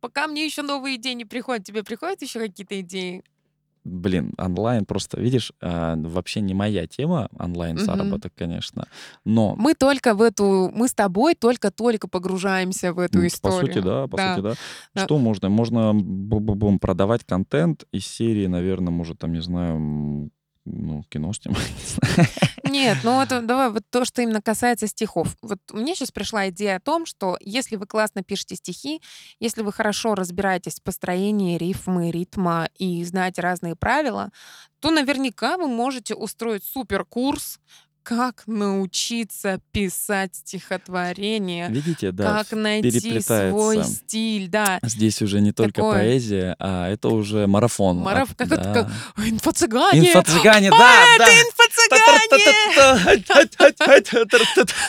Пока 0.00 0.26
мне 0.26 0.44
еще 0.44 0.62
новые 0.62 0.96
идеи 0.96 1.12
не 1.12 1.24
приходят, 1.24 1.64
тебе 1.64 1.84
приходят 1.84 2.20
еще 2.20 2.40
какие-то 2.40 2.80
идеи? 2.80 3.22
Блин, 3.86 4.32
онлайн 4.36 4.84
просто, 4.84 5.20
видишь, 5.20 5.52
а, 5.62 5.94
вообще 5.96 6.40
не 6.40 6.54
моя 6.54 6.88
тема, 6.88 7.28
онлайн-заработок, 7.38 8.32
конечно, 8.34 8.88
но 9.24 9.54
Мы 9.56 9.74
только 9.74 10.14
в 10.14 10.22
эту, 10.22 10.70
мы 10.74 10.88
с 10.88 10.94
тобой 10.94 11.36
только-только 11.36 12.08
погружаемся 12.08 12.92
в 12.92 12.98
эту 12.98 13.24
историю. 13.26 13.60
По 13.60 13.66
сути, 13.66 13.78
да, 13.84 14.06
по 14.08 14.16
Да. 14.16 14.34
сути, 14.34 14.42
да. 14.42 14.54
Да. 14.94 15.04
Что 15.04 15.18
можно? 15.18 15.48
Можно 15.48 15.92
бу-бу-бум 15.94 16.80
продавать 16.80 17.22
контент 17.24 17.84
из 17.92 18.06
серии, 18.08 18.48
наверное, 18.48 18.90
может, 18.92 19.20
там, 19.20 19.32
не 19.32 19.40
знаю, 19.42 20.30
ну, 20.66 21.04
кино 21.08 21.32
снимать. 21.32 21.62
Нет, 22.64 22.98
ну 23.04 23.22
это 23.22 23.40
давай 23.40 23.70
вот 23.70 23.84
то, 23.88 24.04
что 24.04 24.20
именно 24.20 24.42
касается 24.42 24.88
стихов. 24.88 25.36
Вот 25.40 25.58
мне 25.72 25.94
сейчас 25.94 26.10
пришла 26.10 26.48
идея 26.48 26.76
о 26.76 26.80
том, 26.80 27.06
что 27.06 27.38
если 27.40 27.76
вы 27.76 27.86
классно 27.86 28.24
пишете 28.24 28.56
стихи, 28.56 29.00
если 29.38 29.62
вы 29.62 29.72
хорошо 29.72 30.14
разбираетесь 30.16 30.80
в 30.80 30.82
построении 30.82 31.56
рифмы, 31.56 32.10
ритма 32.10 32.68
и 32.76 33.04
знаете 33.04 33.42
разные 33.42 33.76
правила, 33.76 34.30
то 34.80 34.90
наверняка 34.90 35.56
вы 35.56 35.68
можете 35.68 36.14
устроить 36.14 36.64
суперкурс, 36.64 37.60
как 38.06 38.44
научиться 38.46 39.60
писать 39.72 40.36
стихотворение, 40.36 41.68
Видите, 41.68 42.12
да, 42.12 42.38
как 42.38 42.52
найти 42.52 43.20
свой 43.20 43.82
стиль, 43.82 44.46
да. 44.46 44.78
Здесь 44.84 45.20
уже 45.22 45.40
не 45.40 45.50
только 45.50 45.72
Такое. 45.74 45.94
поэзия, 45.98 46.54
а 46.60 46.88
это 46.88 47.08
уже 47.08 47.48
марафон. 47.48 47.98
Мараф- 47.98 48.36
как 48.36 48.52
это, 48.52 48.62
да. 48.62 48.72
как- 48.74 48.90
Ой, 49.18 49.30
Инфо-цыгане! 49.30 50.12
Инфо-цыгане, 50.12 50.68
А, 50.68 50.78
да, 50.78 51.04
это 51.16 51.24
да. 51.24 51.32
инфо-цыгане! 51.32 52.28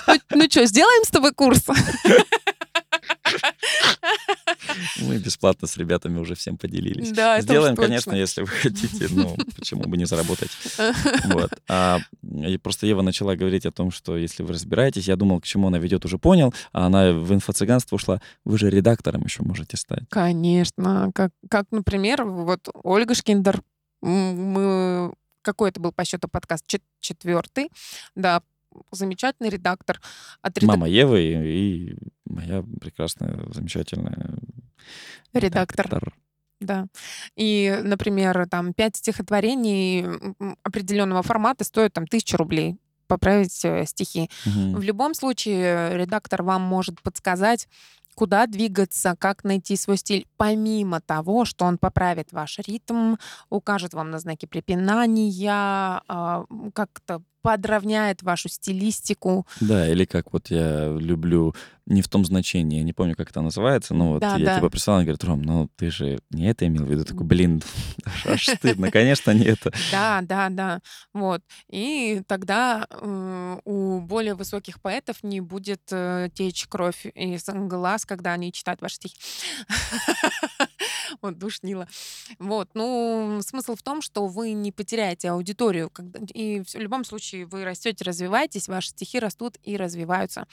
Ну, 0.08 0.38
ну 0.38 0.46
что, 0.48 0.66
сделаем 0.68 1.04
с 1.04 1.10
тобой 1.10 1.32
курс? 1.34 1.64
Мы 5.02 5.18
бесплатно 5.18 5.68
с 5.68 5.78
ребятами 5.78 6.20
уже 6.20 6.36
всем 6.36 6.58
поделились. 6.58 7.12
Да, 7.12 7.42
Сделаем, 7.42 7.76
конечно, 7.76 8.14
если 8.14 8.42
вы 8.42 8.48
хотите. 8.48 9.08
Ну, 9.10 9.36
почему 9.56 9.84
бы 9.84 9.98
не 9.98 10.06
заработать? 10.06 10.50
Вот. 11.26 11.52
А, 11.68 12.00
и 12.24 12.58
просто 12.58 12.88
Ева 12.88 13.02
начала 13.02 13.36
говорить 13.36 13.66
о 13.66 13.72
том, 13.72 13.92
что 13.92 14.18
если 14.18 14.44
вы 14.44 14.54
разбираетесь, 14.54 15.08
я 15.08 15.16
думал, 15.16 15.42
к 15.42 15.46
чему 15.46 15.68
она 15.68 15.78
ведет, 15.78 16.06
уже 16.06 16.18
понял, 16.18 16.54
а 16.72 16.86
она 16.86 17.12
в 17.12 17.34
инфо-цыганство 17.34 17.96
ушла. 17.96 18.22
Вы 18.46 18.58
же 18.58 18.70
редактором 18.70 19.24
еще 19.24 19.44
можете 19.44 19.78
стать. 19.78 20.04
Конечно. 20.10 21.12
Как, 21.14 21.32
как, 21.50 21.66
например, 21.72 22.24
вот 22.24 22.70
Ольга 22.84 23.14
Шкиндер. 23.16 23.62
Мы... 24.02 25.14
Какой 25.42 25.70
это 25.70 25.80
был 25.80 25.92
по 25.92 26.04
счету 26.06 26.28
подкаст? 26.28 26.66
Чет- 26.68 26.84
Четвертый. 27.00 27.70
Да, 28.16 28.42
замечательный 28.92 29.50
редактор. 29.50 30.00
От 30.42 30.58
реда- 30.58 30.68
Мама 30.68 30.88
Евы 30.88 31.22
и, 31.22 31.92
и 31.92 31.98
моя 32.26 32.64
прекрасная, 32.80 33.46
замечательная 33.54 34.38
Редактор. 35.34 36.14
Да. 36.60 36.88
И, 37.36 37.80
например, 37.84 38.48
там 38.50 38.74
пять 38.74 38.96
стихотворений 38.96 40.06
определенного 40.64 41.22
формата 41.22 41.64
стоят 41.64 41.94
там 41.94 42.08
тысячу 42.08 42.38
рублей 42.38 42.78
поправить 43.08 43.64
э, 43.64 43.86
стихи. 43.86 44.30
Мгм. 44.46 44.76
В 44.76 44.84
любом 44.84 45.14
случае, 45.14 45.98
редактор 45.98 46.44
вам 46.44 46.62
может 46.64 47.02
подсказать, 47.02 47.68
куда 48.16 48.48
двигаться, 48.48 49.16
как 49.18 49.44
найти 49.44 49.78
свой 49.78 49.98
стиль, 49.98 50.26
помимо 50.38 51.00
того, 51.00 51.46
что 51.46 51.66
он 51.66 51.78
поправит 51.78 52.32
ваш 52.32 52.58
ритм, 52.60 53.16
укажет 53.50 53.94
вам 53.94 54.10
на 54.10 54.20
знаки 54.20 54.46
препинания, 54.48 56.02
а, 56.08 56.46
как-то 56.74 57.22
подровняет 57.42 58.24
вашу 58.24 58.50
стилистику. 58.50 59.46
Да, 59.62 59.88
или 59.88 60.06
как 60.06 60.34
вот 60.34 60.50
я 60.50 60.88
люблю 60.98 61.54
не 61.88 62.02
в 62.02 62.10
том 62.10 62.26
значении, 62.26 62.80
я 62.80 62.84
не 62.84 62.92
помню, 62.92 63.16
как 63.16 63.30
это 63.30 63.42
называется, 63.42 63.94
но 63.94 64.14
вот 64.14 64.20
Да, 64.22 64.36
я 64.36 64.46
да. 64.46 64.56
типа 64.56 64.70
прислал, 64.70 65.02
говорит, 65.02 65.24
Ром, 65.24 65.42
ну 65.42 65.70
ты 65.78 65.90
же 65.90 66.20
не 66.32 66.50
это 66.50 66.68
имел 66.68 66.84
в 66.84 66.92
виду. 66.92 67.06
Такой, 67.06 67.26
блин, 67.26 67.62
аж 68.26 68.46
стыдно, 68.46 68.92
конечно, 68.92 69.32
не 69.32 69.46
это. 69.46 69.72
Да, 69.92 70.20
да, 70.22 70.50
да. 70.50 70.82
Вот. 71.14 71.42
И 71.70 72.22
тогда 72.28 72.88
э, 72.90 73.60
у 73.64 74.02
более 74.02 74.36
высоких 74.36 74.82
поэтов 74.82 75.24
не 75.24 75.40
будет 75.40 75.82
э, 75.92 76.30
течь 76.34 76.68
кровь 76.68 77.06
из 77.16 77.46
глаз, 77.48 78.06
когда 78.06 78.34
они 78.34 78.52
читают 78.52 78.82
ваши 78.82 78.96
стихи. 78.96 79.16
Вот, 81.22 81.38
душнило. 81.38 81.88
Вот, 82.38 82.70
ну, 82.74 83.40
смысл 83.42 83.76
в 83.76 83.82
том, 83.82 84.02
что 84.02 84.28
вы 84.28 84.52
не 84.52 84.72
потеряете 84.72 85.30
аудиторию. 85.30 85.90
И 86.34 86.62
в 86.62 86.76
любом 86.76 87.06
случае 87.06 87.27
вы 87.34 87.64
растете, 87.64 88.04
развиваетесь, 88.04 88.68
ваши 88.68 88.90
стихи 88.90 89.20
растут 89.20 89.56
и 89.64 89.78
развиваются. 89.78 90.48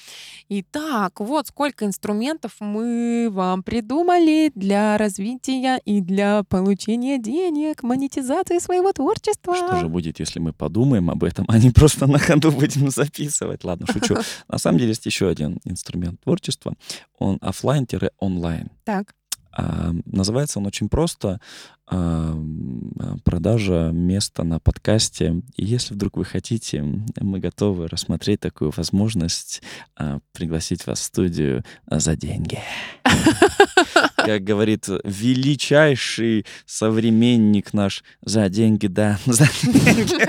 Итак, 0.48 1.20
вот 1.20 1.48
сколько 1.48 1.84
инструментов 1.84 2.56
мы 2.60 3.28
вам 3.30 3.62
придумали 3.62 4.50
для 4.54 4.96
развития 4.98 5.80
и 5.84 6.00
для 6.00 6.42
получения 6.44 7.18
денег, 7.18 7.82
монетизации 7.82 8.58
своего 8.58 8.92
творчества. 8.92 9.54
Что 9.54 9.80
же 9.80 9.88
будет, 9.88 10.20
если 10.20 10.38
мы 10.38 10.52
подумаем 10.52 11.10
об 11.10 11.24
этом, 11.24 11.44
а 11.48 11.58
не 11.58 11.70
просто 11.70 12.06
на 12.06 12.18
ходу 12.18 12.50
будем 12.52 12.90
записывать? 12.90 13.64
Ладно, 13.64 13.86
шучу. 13.86 14.16
На 14.48 14.58
самом 14.58 14.78
деле 14.78 14.90
есть 14.90 15.06
еще 15.06 15.28
один 15.28 15.58
инструмент 15.64 16.20
творчества. 16.20 16.74
Он 17.18 17.38
оффлайн-онлайн. 17.40 18.70
Так. 18.84 19.14
А, 19.56 19.92
называется 20.04 20.58
он 20.58 20.66
очень 20.66 20.88
просто 20.88 21.40
а, 21.86 22.36
продажа 23.24 23.90
места 23.92 24.42
на 24.42 24.58
подкасте. 24.58 25.42
И 25.54 25.64
если 25.64 25.94
вдруг 25.94 26.16
вы 26.16 26.24
хотите, 26.24 26.82
мы 27.20 27.38
готовы 27.38 27.86
рассмотреть 27.86 28.40
такую 28.40 28.72
возможность 28.76 29.62
а, 29.96 30.18
пригласить 30.32 30.86
вас 30.86 31.00
в 31.00 31.04
студию 31.04 31.64
за 31.86 32.16
деньги. 32.16 32.58
Как 34.16 34.42
говорит 34.42 34.88
величайший 35.04 36.46
современник 36.66 37.72
наш, 37.72 38.02
за 38.22 38.48
деньги, 38.48 38.88
да, 38.88 39.18
за 39.26 39.46
деньги. 39.62 40.24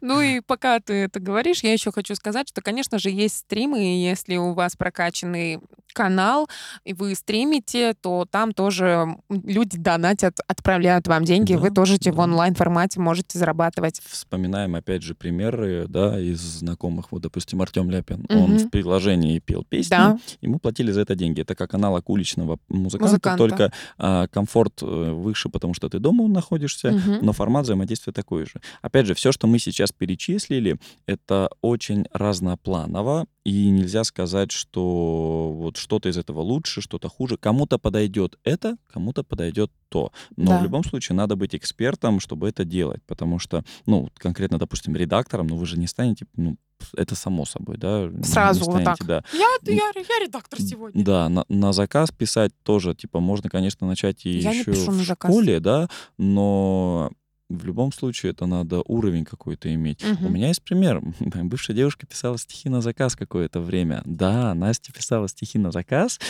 Ну 0.00 0.20
и 0.20 0.40
пока 0.40 0.80
ты 0.80 0.94
это 0.94 1.20
говоришь, 1.20 1.62
я 1.62 1.72
еще 1.72 1.92
хочу 1.92 2.14
сказать, 2.14 2.48
что, 2.48 2.62
конечно 2.62 2.98
же, 2.98 3.10
есть 3.10 3.38
стримы, 3.38 3.78
если 3.78 4.36
у 4.36 4.54
вас 4.54 4.76
прокачанный 4.76 5.60
канал, 5.92 6.48
и 6.84 6.92
вы 6.92 7.14
стримите, 7.14 7.94
то 7.94 8.26
там 8.30 8.52
тоже 8.52 9.16
люди 9.28 9.78
донатят, 9.78 10.38
отправляют 10.46 11.08
вам 11.08 11.24
деньги, 11.24 11.54
да, 11.54 11.60
вы 11.60 11.70
тоже 11.70 11.98
да. 11.98 12.12
в 12.12 12.18
онлайн-формате 12.18 13.00
можете 13.00 13.38
зарабатывать. 13.38 14.00
Вспоминаем, 14.04 14.74
опять 14.74 15.02
же, 15.02 15.14
примеры, 15.14 15.86
да, 15.88 16.20
из 16.20 16.40
знакомых. 16.40 17.12
Вот, 17.12 17.22
допустим, 17.22 17.62
Артем 17.62 17.90
Ляпин, 17.90 18.26
угу. 18.28 18.44
он 18.44 18.58
в 18.58 18.70
приложении 18.70 19.38
пел 19.38 19.64
песни, 19.64 19.90
да. 19.90 20.18
ему 20.40 20.58
платили 20.58 20.90
за 20.92 21.02
это 21.02 21.14
деньги. 21.14 21.40
Это 21.40 21.54
как 21.54 21.74
аналог 21.74 22.08
уличного 22.08 22.58
музыканта, 22.68 23.12
Музыканта. 23.12 23.38
только 23.38 23.72
а, 23.98 24.26
комфорт 24.28 24.82
э, 24.82 25.12
выше, 25.12 25.48
потому 25.48 25.74
что 25.74 25.88
ты 25.88 25.98
дома 25.98 26.26
находишься, 26.28 26.88
угу. 26.90 27.18
но 27.24 27.32
формат 27.32 27.64
взаимодействия 27.64 28.12
такой 28.12 28.46
же. 28.46 28.60
Опять 28.82 29.06
же, 29.06 29.14
все, 29.14 29.32
что 29.32 29.46
мы 29.46 29.58
сейчас 29.58 29.92
перечислили, 29.92 30.78
это 31.06 31.50
очень 31.60 32.06
разнопланово, 32.12 33.26
и 33.44 33.68
нельзя 33.70 34.04
сказать, 34.04 34.52
что 34.52 35.52
вот 35.54 35.76
что-то 35.76 36.08
из 36.08 36.18
этого 36.18 36.40
лучше, 36.40 36.80
что-то 36.80 37.08
хуже. 37.08 37.36
Кому-то 37.36 37.78
подойдет 37.78 38.38
это, 38.44 38.76
кому-то 38.86 39.22
подойдет 39.24 39.70
то. 39.88 40.12
Но 40.36 40.50
да. 40.50 40.58
в 40.58 40.62
любом 40.62 40.84
случае 40.84 41.16
надо 41.16 41.36
быть 41.36 41.54
экспертом, 41.54 42.20
чтобы 42.20 42.48
это 42.48 42.64
делать, 42.64 43.02
потому 43.06 43.38
что, 43.38 43.64
ну, 43.86 44.10
конкретно, 44.16 44.58
допустим, 44.58 44.94
редактором, 44.94 45.46
ну, 45.46 45.56
вы 45.56 45.66
же 45.66 45.78
не 45.78 45.86
станете, 45.86 46.26
ну, 46.36 46.56
это 46.96 47.14
само 47.14 47.44
собой, 47.44 47.76
да. 47.76 48.10
Сразу 48.22 48.64
станете, 48.64 48.84
вот 48.88 48.98
так. 48.98 49.06
Да. 49.06 49.24
Я, 49.32 49.48
я, 49.64 49.90
я 49.94 50.24
редактор 50.24 50.60
сегодня. 50.60 51.04
Да, 51.04 51.28
на, 51.28 51.44
на 51.48 51.72
заказ 51.72 52.10
писать 52.10 52.52
тоже, 52.62 52.94
типа, 52.94 53.20
можно, 53.20 53.48
конечно, 53.50 53.86
начать 53.86 54.26
и 54.26 54.38
я 54.38 54.52
еще 54.52 54.72
в 54.72 55.02
школе, 55.02 55.60
да, 55.60 55.88
но 56.18 57.10
в 57.50 57.64
любом 57.64 57.92
случае 57.92 58.30
это 58.30 58.46
надо 58.46 58.82
уровень 58.86 59.24
какой-то 59.24 59.72
иметь. 59.74 60.02
Угу. 60.04 60.26
У 60.26 60.30
меня 60.30 60.48
есть 60.48 60.62
пример. 60.62 61.02
Бывшая 61.20 61.74
девушка 61.74 62.06
писала 62.06 62.38
стихи 62.38 62.68
на 62.68 62.80
заказ 62.80 63.16
какое-то 63.16 63.60
время. 63.60 64.02
Да, 64.04 64.54
Настя 64.54 64.92
писала 64.92 65.28
стихи 65.28 65.58
на 65.58 65.72
заказ, 65.72 66.20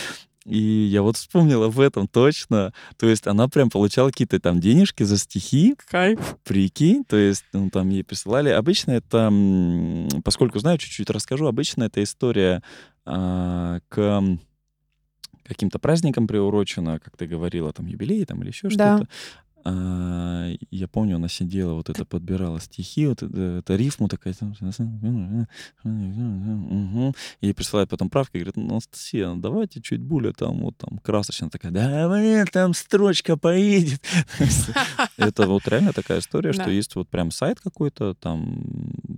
и 0.45 0.57
я 0.57 1.03
вот 1.03 1.17
вспомнила 1.17 1.67
в 1.67 1.79
этом 1.79 2.07
точно. 2.07 2.73
То 2.97 3.07
есть 3.07 3.27
она 3.27 3.47
прям 3.47 3.69
получала 3.69 4.09
какие-то 4.09 4.39
там 4.39 4.59
денежки 4.59 5.03
за 5.03 5.17
стихи. 5.17 5.75
Кайф. 5.87 6.37
Прикинь. 6.43 7.03
То 7.05 7.17
есть 7.17 7.45
ну, 7.53 7.69
там 7.69 7.89
ей 7.89 8.03
присылали. 8.03 8.49
Обычно 8.49 8.91
это, 8.91 9.31
поскольку 10.23 10.59
знаю, 10.59 10.79
чуть-чуть 10.79 11.09
расскажу, 11.11 11.45
обычно 11.45 11.83
эта 11.83 12.01
история 12.01 12.63
а, 13.05 13.79
к 13.89 14.23
каким-то 15.43 15.79
праздникам 15.79 16.27
приурочена, 16.27 16.99
как 16.99 17.17
ты 17.17 17.27
говорила, 17.27 17.71
там 17.71 17.85
юбилей 17.85 18.25
там 18.25 18.41
или 18.41 18.49
еще 18.49 18.69
да. 18.69 18.97
что-то. 18.97 19.11
А, 19.63 20.49
я 20.71 20.87
помню, 20.87 21.17
она 21.17 21.27
сидела, 21.27 21.73
вот 21.73 21.89
это 21.89 22.05
подбирала 22.05 22.59
стихи, 22.59 23.07
вот 23.07 23.21
это, 23.21 23.59
это 23.59 23.75
рифму 23.75 24.07
такая. 24.07 24.33
Угу. 25.83 27.13
Ей 27.41 27.53
присылает 27.53 27.89
потом 27.89 28.09
правки, 28.09 28.37
говорит, 28.37 28.57
ну, 28.57 28.71
Анастасия, 28.71 29.27
ну, 29.29 29.37
давайте 29.37 29.81
чуть 29.81 30.01
более 30.01 30.33
там, 30.33 30.61
вот 30.61 30.77
там, 30.77 30.97
красочно 30.99 31.49
такая, 31.49 31.71
да, 31.71 32.09
блин, 32.09 32.47
там 32.51 32.73
строчка 32.73 33.37
поедет. 33.37 34.01
Это 35.17 35.47
вот 35.47 35.67
реально 35.67 35.93
такая 35.93 36.19
история, 36.19 36.53
что 36.53 36.69
есть 36.69 36.95
вот 36.95 37.09
прям 37.09 37.31
сайт 37.31 37.59
какой-то, 37.59 38.15
там, 38.15 38.63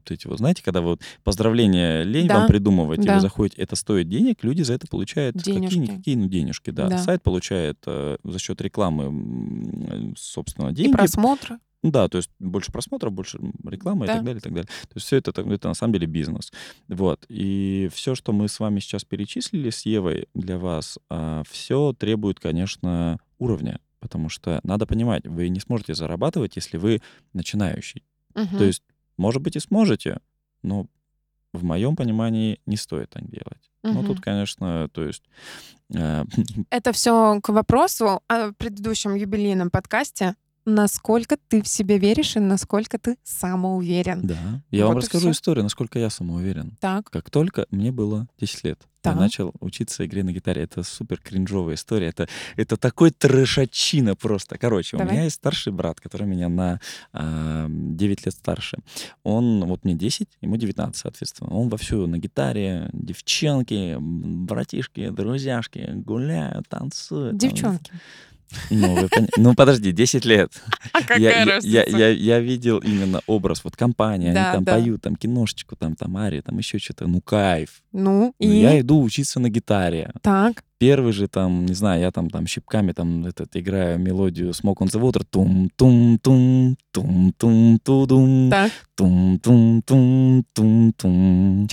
эти 0.09 0.27
вот, 0.27 0.39
знаете, 0.39 0.61
когда 0.63 0.81
вот 0.81 1.01
поздравления 1.23 2.03
лень 2.03 2.27
вам 2.27 2.47
придумывать, 2.47 3.05
и 3.05 3.09
вы 3.09 3.19
заходите, 3.19 3.61
это 3.61 3.75
стоит 3.75 4.09
денег, 4.09 4.43
люди 4.43 4.61
за 4.63 4.73
это 4.73 4.87
получают 4.87 5.37
какие-никакие, 5.37 6.17
ну, 6.17 6.27
денежки, 6.27 6.71
да. 6.71 6.97
Сайт 6.97 7.23
получает 7.23 7.77
э, 7.85 8.17
за 8.23 8.39
счет 8.39 8.61
рекламы 8.61 10.13
собственно, 10.33 10.71
деньги. 10.71 10.91
И 10.91 10.93
просмотры. 10.93 11.59
Да, 11.83 12.07
то 12.07 12.17
есть 12.17 12.29
больше 12.39 12.71
просмотров, 12.71 13.11
больше 13.11 13.39
рекламы 13.65 14.07
да. 14.07 14.13
и 14.13 14.15
так 14.15 14.25
далее, 14.25 14.39
и 14.39 14.41
так 14.41 14.53
далее. 14.53 14.69
То 14.83 14.95
есть 14.95 15.05
все 15.05 15.17
это, 15.17 15.31
это 15.41 15.67
на 15.67 15.73
самом 15.73 15.93
деле 15.93 16.07
бизнес. 16.07 16.51
Вот. 16.87 17.25
И 17.27 17.89
все, 17.93 18.15
что 18.15 18.31
мы 18.31 18.47
с 18.47 18.59
вами 18.59 18.79
сейчас 18.79 19.03
перечислили 19.03 19.69
с 19.69 19.85
Евой 19.85 20.27
для 20.33 20.57
вас, 20.57 20.97
а, 21.09 21.43
все 21.49 21.93
требует, 21.93 22.39
конечно, 22.39 23.19
уровня. 23.37 23.81
Потому 23.99 24.29
что 24.29 24.61
надо 24.63 24.85
понимать, 24.85 25.27
вы 25.27 25.49
не 25.49 25.59
сможете 25.59 25.93
зарабатывать, 25.93 26.55
если 26.55 26.77
вы 26.77 27.01
начинающий. 27.33 28.03
Угу. 28.35 28.57
То 28.57 28.63
есть, 28.63 28.83
может 29.17 29.41
быть, 29.41 29.57
и 29.57 29.59
сможете, 29.59 30.19
но 30.61 30.87
в 31.53 31.63
моем 31.63 31.95
понимании 31.95 32.59
не 32.65 32.77
стоит 32.77 33.11
так 33.11 33.29
делать. 33.29 33.71
Угу. 33.83 33.93
Ну, 33.93 34.03
тут, 34.03 34.21
конечно, 34.21 34.89
то 34.89 35.03
есть... 35.03 35.23
Э... 35.93 36.25
Это 36.69 36.91
все 36.91 37.39
к 37.41 37.49
вопросу 37.49 38.21
о 38.27 38.51
предыдущем 38.53 39.15
юбилейном 39.15 39.69
подкасте. 39.69 40.35
Насколько 40.65 41.37
ты 41.47 41.61
в 41.61 41.67
себе 41.67 41.97
веришь 41.97 42.35
и 42.35 42.39
насколько 42.39 42.97
ты 42.97 43.17
самоуверен. 43.23 44.21
Да. 44.23 44.61
Я 44.71 44.85
вот 44.85 44.89
вам 44.89 44.97
расскажу 44.99 45.31
все. 45.31 45.31
историю, 45.31 45.63
насколько 45.63 45.99
я 45.99 46.09
самоуверен. 46.09 46.77
Так. 46.79 47.09
Как 47.09 47.29
только 47.29 47.65
мне 47.69 47.91
было 47.91 48.27
10 48.39 48.63
лет, 48.63 48.79
так. 49.01 49.15
я 49.15 49.19
начал 49.19 49.53
учиться 49.59 50.05
игре 50.05 50.23
на 50.23 50.31
гитаре. 50.31 50.63
Это 50.63 50.83
супер 50.83 51.19
кринжовая 51.19 51.75
история. 51.75 52.07
Это, 52.07 52.29
это 52.55 52.77
такой 52.77 53.11
трешачина 53.11 54.15
просто. 54.15 54.57
Короче, 54.57 54.97
Давай. 54.97 55.11
у 55.11 55.13
меня 55.13 55.23
есть 55.25 55.35
старший 55.35 55.73
брат, 55.73 55.99
который 55.99 56.25
меня 56.25 56.47
на 56.47 56.75
э, 56.75 56.77
а, 57.11 57.67
9 57.69 58.25
лет 58.25 58.33
старше. 58.33 58.77
Он, 59.23 59.65
вот 59.65 59.83
мне 59.83 59.95
10, 59.95 60.29
ему 60.41 60.55
19, 60.55 60.95
соответственно. 60.95 61.49
Он 61.49 61.67
вовсю 61.67 62.07
на 62.07 62.17
гитаре, 62.17 62.89
девчонки, 62.93 63.97
братишки, 63.99 65.09
друзьяшки 65.09 65.91
гуляют, 65.93 66.69
танцуют. 66.69 67.37
Девчонки. 67.37 67.91
Там, 67.91 67.99
ну, 68.69 68.95
вы 68.95 69.09
ну, 69.37 69.55
подожди, 69.55 69.91
10 69.91 70.25
лет. 70.25 70.51
А 70.93 71.01
какая 71.01 71.19
я, 71.19 71.45
разница? 71.45 71.67
Я, 71.67 71.83
я, 71.83 72.09
я 72.09 72.39
видел 72.39 72.79
именно 72.79 73.21
образ, 73.27 73.63
вот 73.63 73.75
компания, 73.75 74.33
да, 74.33 74.45
они 74.45 74.53
там 74.55 74.63
да. 74.63 74.73
поют, 74.73 75.01
там 75.01 75.15
киношечку, 75.15 75.75
там, 75.75 75.95
там 75.95 76.17
Ари, 76.17 76.41
там 76.41 76.57
еще 76.57 76.79
что-то, 76.79 77.07
ну, 77.07 77.21
кайф. 77.21 77.83
Ну, 77.91 78.33
и? 78.39 78.47
я 78.47 78.79
иду 78.79 79.01
учиться 79.01 79.39
на 79.39 79.49
гитаре. 79.49 80.11
Так. 80.21 80.63
Первый 80.77 81.13
же 81.13 81.27
там, 81.27 81.65
не 81.65 81.73
знаю, 81.73 82.01
я 82.01 82.11
там, 82.11 82.29
там 82.29 82.45
щипками 82.45 82.91
там 82.91 83.25
этот, 83.25 83.55
играю 83.55 83.97
мелодию 83.99 84.49
Smoke 84.49 84.79
on 84.79 84.87
the 84.87 84.99
Water. 84.99 85.25
Тум-тум-тум, 85.29 86.75
тум-тум-тудум, 86.91 88.51
тум-тум-тум-тум-тум. 88.95 91.67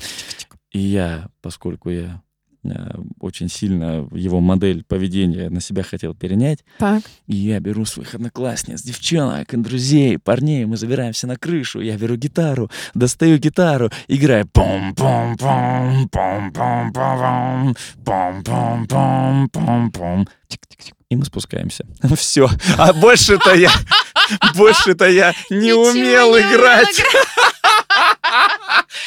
И 0.70 0.78
я, 0.78 1.28
поскольку 1.42 1.90
я 1.90 2.22
очень 3.20 3.48
сильно 3.48 4.08
его 4.12 4.40
модель 4.40 4.84
поведения 4.84 5.48
на 5.48 5.60
себя 5.60 5.82
хотел 5.82 6.14
перенять. 6.14 6.64
Так. 6.78 7.02
И 7.26 7.36
я 7.36 7.60
беру 7.60 7.84
своих 7.84 8.14
одноклассниц, 8.14 8.82
девчонок, 8.82 9.48
друзей, 9.62 10.18
парней, 10.18 10.64
мы 10.64 10.76
забираемся 10.76 11.26
на 11.26 11.36
крышу, 11.36 11.80
я 11.80 11.96
беру 11.96 12.16
гитару, 12.16 12.70
достаю 12.94 13.38
гитару, 13.38 13.90
играю 14.08 14.46
пом 14.48 14.94
пом 14.94 15.36
пом 15.36 16.08
пом 16.08 16.52
пом 16.52 16.92
пом 16.92 17.74
пом 18.04 18.44
пом 18.44 18.86
пом 18.86 19.48
пом 19.48 19.92
пом 19.92 20.28
и 21.10 21.16
мы 21.16 21.24
спускаемся. 21.24 21.84
Все. 22.16 22.48
А 22.78 22.92
больше-то 22.92 23.54
я, 23.54 23.70
больше-то 24.54 25.08
я 25.08 25.34
не 25.50 25.72
умел 25.72 26.38
играть. 26.38 27.02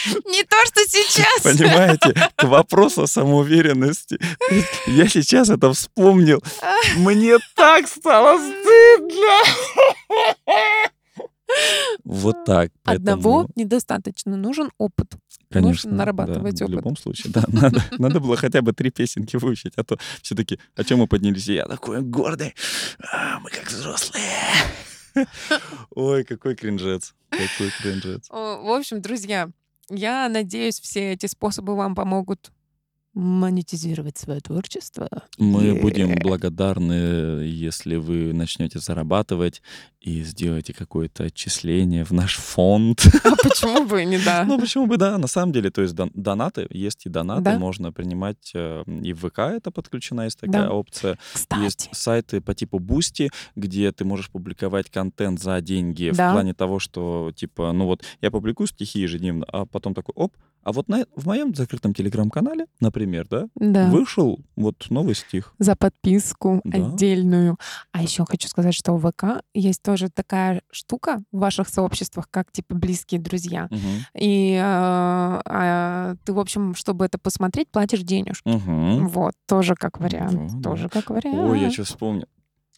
Не 0.25 0.43
то, 0.43 0.55
что 0.65 0.81
сейчас. 0.87 1.41
Понимаете, 1.41 2.13
к 2.35 2.43
вопросу 2.43 3.07
самоуверенности. 3.07 4.19
Я 4.87 5.07
сейчас 5.07 5.49
это 5.49 5.71
вспомнил. 5.73 6.43
Мне 6.97 7.37
так 7.55 7.87
стало 7.87 8.37
стыдно. 8.37 9.39
Вот 12.03 12.45
так. 12.45 12.71
Одного 12.83 13.47
недостаточно. 13.55 14.35
Нужен 14.35 14.71
опыт. 14.77 15.13
Конечно. 15.49 15.69
Нужно 15.69 15.91
нарабатывать 15.91 16.55
да, 16.57 16.65
опыт. 16.65 16.73
В 16.73 16.77
любом 16.77 16.97
случае, 16.97 17.31
да. 17.31 17.43
Надо, 17.47 17.83
надо 17.99 18.19
было 18.19 18.35
хотя 18.35 18.61
бы 18.61 18.73
три 18.73 18.89
песенки 18.89 19.35
выучить, 19.35 19.73
а 19.75 19.83
то 19.83 19.99
все-таки, 20.21 20.59
о 20.75 20.83
чем 20.83 20.99
мы 20.99 21.07
поднялись? 21.07 21.47
И 21.47 21.53
я 21.53 21.65
такой 21.65 22.01
гордый. 22.01 22.55
А, 23.11 23.39
мы 23.39 23.51
как 23.51 23.69
взрослые. 23.69 24.23
Ой, 25.91 26.23
какой 26.23 26.55
кринжец. 26.55 27.13
Какой 27.29 27.69
кринжец. 27.79 28.27
В 28.29 28.75
общем, 28.75 28.99
друзья, 29.01 29.49
я 29.89 30.29
надеюсь, 30.29 30.79
все 30.79 31.11
эти 31.13 31.25
способы 31.25 31.75
вам 31.75 31.95
помогут 31.95 32.52
монетизировать 33.13 34.17
свое 34.17 34.39
творчество. 34.39 35.07
Мы 35.37 35.63
Е. 35.63 35.81
будем 35.81 36.15
благодарны, 36.15 37.43
если 37.45 37.95
вы 37.95 38.33
начнете 38.33 38.79
зарабатывать 38.79 39.61
и 40.01 40.23
сделаете 40.23 40.73
какое-то 40.73 41.25
отчисление 41.25 42.03
в 42.03 42.11
наш 42.11 42.35
фонд. 42.37 43.05
А 43.23 43.35
почему 43.35 43.85
бы 43.85 44.01
и 44.01 44.05
не 44.05 44.17
да? 44.17 44.43
Ну, 44.45 44.59
почему 44.59 44.87
бы, 44.87 44.97
да, 44.97 45.17
на 45.17 45.27
самом 45.27 45.51
деле, 45.53 45.69
то 45.69 45.81
есть 45.81 45.93
дон- 45.93 46.11
донаты, 46.13 46.67
есть 46.71 47.05
и 47.05 47.09
донаты, 47.09 47.43
Да. 47.43 47.59
можно 47.59 47.91
принимать, 47.91 48.51
э, 48.55 48.83
и 49.03 49.13
в 49.13 49.29
ВК 49.29 49.39
это 49.39 49.71
подключена, 49.71 50.21
есть 50.25 50.39
такая 50.39 50.63
Да. 50.63 50.71
опция. 50.71 51.17
Есть 51.61 51.89
Кстати. 51.89 51.89
сайты 51.93 52.41
по 52.41 52.53
типу 52.55 52.79
Boosty, 52.79 53.29
где 53.55 53.91
ты 53.91 54.05
можешь 54.05 54.29
публиковать 54.29 54.89
контент 54.89 55.39
за 55.39 55.61
деньги 55.61 56.11
Да. 56.13 56.29
в 56.29 56.33
плане 56.33 56.53
того, 56.53 56.79
что, 56.79 57.31
типа, 57.35 57.71
ну 57.71 57.85
вот, 57.85 58.03
я 58.21 58.31
публикую 58.31 58.67
стихи 58.67 58.99
ежедневно, 58.99 59.45
а 59.51 59.65
потом 59.65 59.93
такой, 59.93 60.13
оп, 60.15 60.33
а 60.63 60.71
вот 60.71 60.87
на, 60.87 61.05
в 61.15 61.25
моем 61.27 61.53
закрытом 61.53 61.93
телеграм-канале, 61.93 62.65
например, 62.79 63.27
да, 63.29 63.47
Да. 63.55 63.89
вышел 63.89 64.39
вот 64.55 64.85
новый 64.89 65.15
стих. 65.15 65.53
за 65.59 65.75
подписку 65.75 66.61
Да. 66.63 66.77
отдельную. 66.77 67.57
А 67.91 68.01
еще 68.01 68.25
хочу 68.25 68.47
сказать, 68.47 68.73
что 68.73 68.93
в 68.95 69.11
ВК 69.11 69.43
есть 69.53 69.81
тоже 69.81 70.09
такая 70.09 70.61
штука 70.71 71.21
в 71.31 71.39
ваших 71.39 71.69
сообществах, 71.69 72.29
как 72.29 72.51
типа 72.51 72.75
близкие 72.75 73.19
друзья. 73.19 73.67
Мгм. 73.69 73.79
И 74.17 74.59
а, 74.61 75.41
а, 75.45 76.15
ты, 76.25 76.33
в 76.33 76.39
общем, 76.39 76.75
чтобы 76.75 77.05
это 77.05 77.17
посмотреть, 77.17 77.69
платишь 77.69 78.01
денежку. 78.01 78.49
Мгм. 78.49 79.07
Вот, 79.09 79.33
тоже 79.47 79.75
как 79.75 79.99
вариант. 79.99 80.51
Да. 80.61 80.69
Тоже 80.69 80.89
как 80.89 81.09
вариант. 81.09 81.37
Ой, 81.37 81.59
я 81.61 81.71
что 81.71 81.83
вспомнил. 81.83 82.27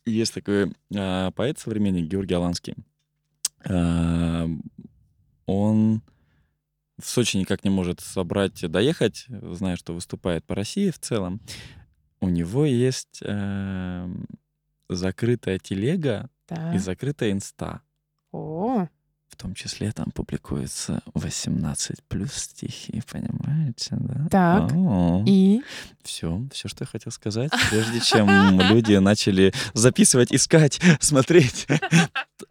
Есть 0.06 0.34
такой 0.34 0.74
а, 0.96 1.32
поэт 1.32 1.60
современник 1.60 2.08
Георгий 2.10 2.36
Аланский. 2.36 2.76
А, 3.68 4.48
он 5.46 6.02
в 7.02 7.06
Сочи 7.08 7.38
никак 7.38 7.64
не 7.64 7.70
может 7.70 8.00
собрать, 8.02 8.70
доехать, 8.70 9.26
зная, 9.28 9.76
что 9.76 9.94
выступает 9.94 10.46
по 10.46 10.56
России 10.56 10.90
в 10.92 11.00
целом. 11.00 11.42
У 12.22 12.30
него 12.30 12.66
есть 12.66 13.20
эм, 13.22 14.26
закрытая 14.90 15.60
телега 15.60 16.30
Да. 16.48 16.74
и 16.74 16.78
закрытая 16.78 17.32
инста. 17.32 17.82
О, 18.32 18.88
В 19.30 19.36
том 19.36 19.54
числе 19.54 19.92
там 19.92 20.12
публикуются 20.12 21.02
18 21.14 22.04
плюс 22.08 22.34
стихи, 22.34 23.02
понимаете, 23.12 23.98
да? 24.00 24.28
Так. 24.30 24.72
и 25.28 25.62
Все, 26.04 26.48
все, 26.52 26.68
что 26.70 26.84
я 26.84 26.88
хотел 26.88 27.12
сказать, 27.12 27.52
прежде 27.70 28.00
чем 28.00 28.28
люди 28.62 28.96
начали 28.96 29.54
записывать, 29.74 30.32
искать, 30.34 30.80
смотреть. 31.02 31.68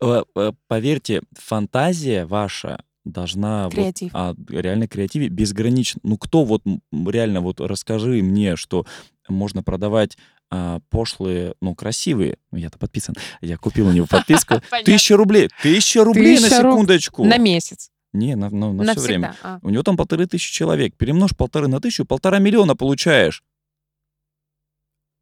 Э, 0.00 0.22
э, 0.34 0.52
Поверьте, 0.66 1.22
фантазия 1.38 2.24
ваша 2.26 2.82
должна 3.04 3.64
вот, 3.64 3.74
креатив. 3.74 4.10
а, 4.14 4.34
реально 4.48 4.88
креативе 4.88 5.28
безгранично. 5.28 6.00
Ну 6.02 6.16
кто 6.18 6.44
вот 6.44 6.62
реально 6.92 7.40
вот 7.40 7.60
расскажи 7.60 8.22
мне, 8.22 8.56
что 8.56 8.86
можно 9.28 9.62
продавать 9.62 10.16
а, 10.50 10.80
пошлые, 10.90 11.54
ну 11.60 11.74
красивые, 11.74 12.38
ну 12.50 12.58
я-то 12.58 12.78
подписан, 12.78 13.14
я 13.40 13.56
купил 13.56 13.88
у 13.88 13.92
него 13.92 14.06
подписку, 14.06 14.62
тысяча 14.84 15.16
рублей, 15.16 15.50
тысяча 15.62 16.04
рублей 16.04 16.38
на 16.40 16.48
секундочку. 16.48 17.24
На 17.24 17.38
месяц. 17.38 17.90
Не, 18.12 18.36
на, 18.36 18.48
ну, 18.48 18.72
на 18.72 18.92
все 18.92 19.00
время. 19.00 19.34
А. 19.42 19.58
У 19.62 19.70
него 19.70 19.82
там 19.82 19.96
полторы 19.96 20.26
тысячи 20.26 20.52
человек. 20.52 20.94
Перемножь 20.96 21.36
полторы 21.36 21.66
на 21.66 21.80
тысячу, 21.80 22.04
полтора 22.04 22.38
миллиона 22.38 22.76
получаешь. 22.76 23.42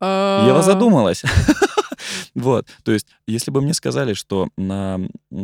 Я 0.02 0.50
вас 0.52 0.66
А, 0.68 0.72
задумалась. 0.72 1.22
Вот, 2.34 2.66
то 2.82 2.92
есть, 2.92 3.06
если 3.26 3.50
бы 3.50 3.60
мне 3.60 3.74
сказали, 3.74 4.14
что 4.14 4.48
на 4.56 5.00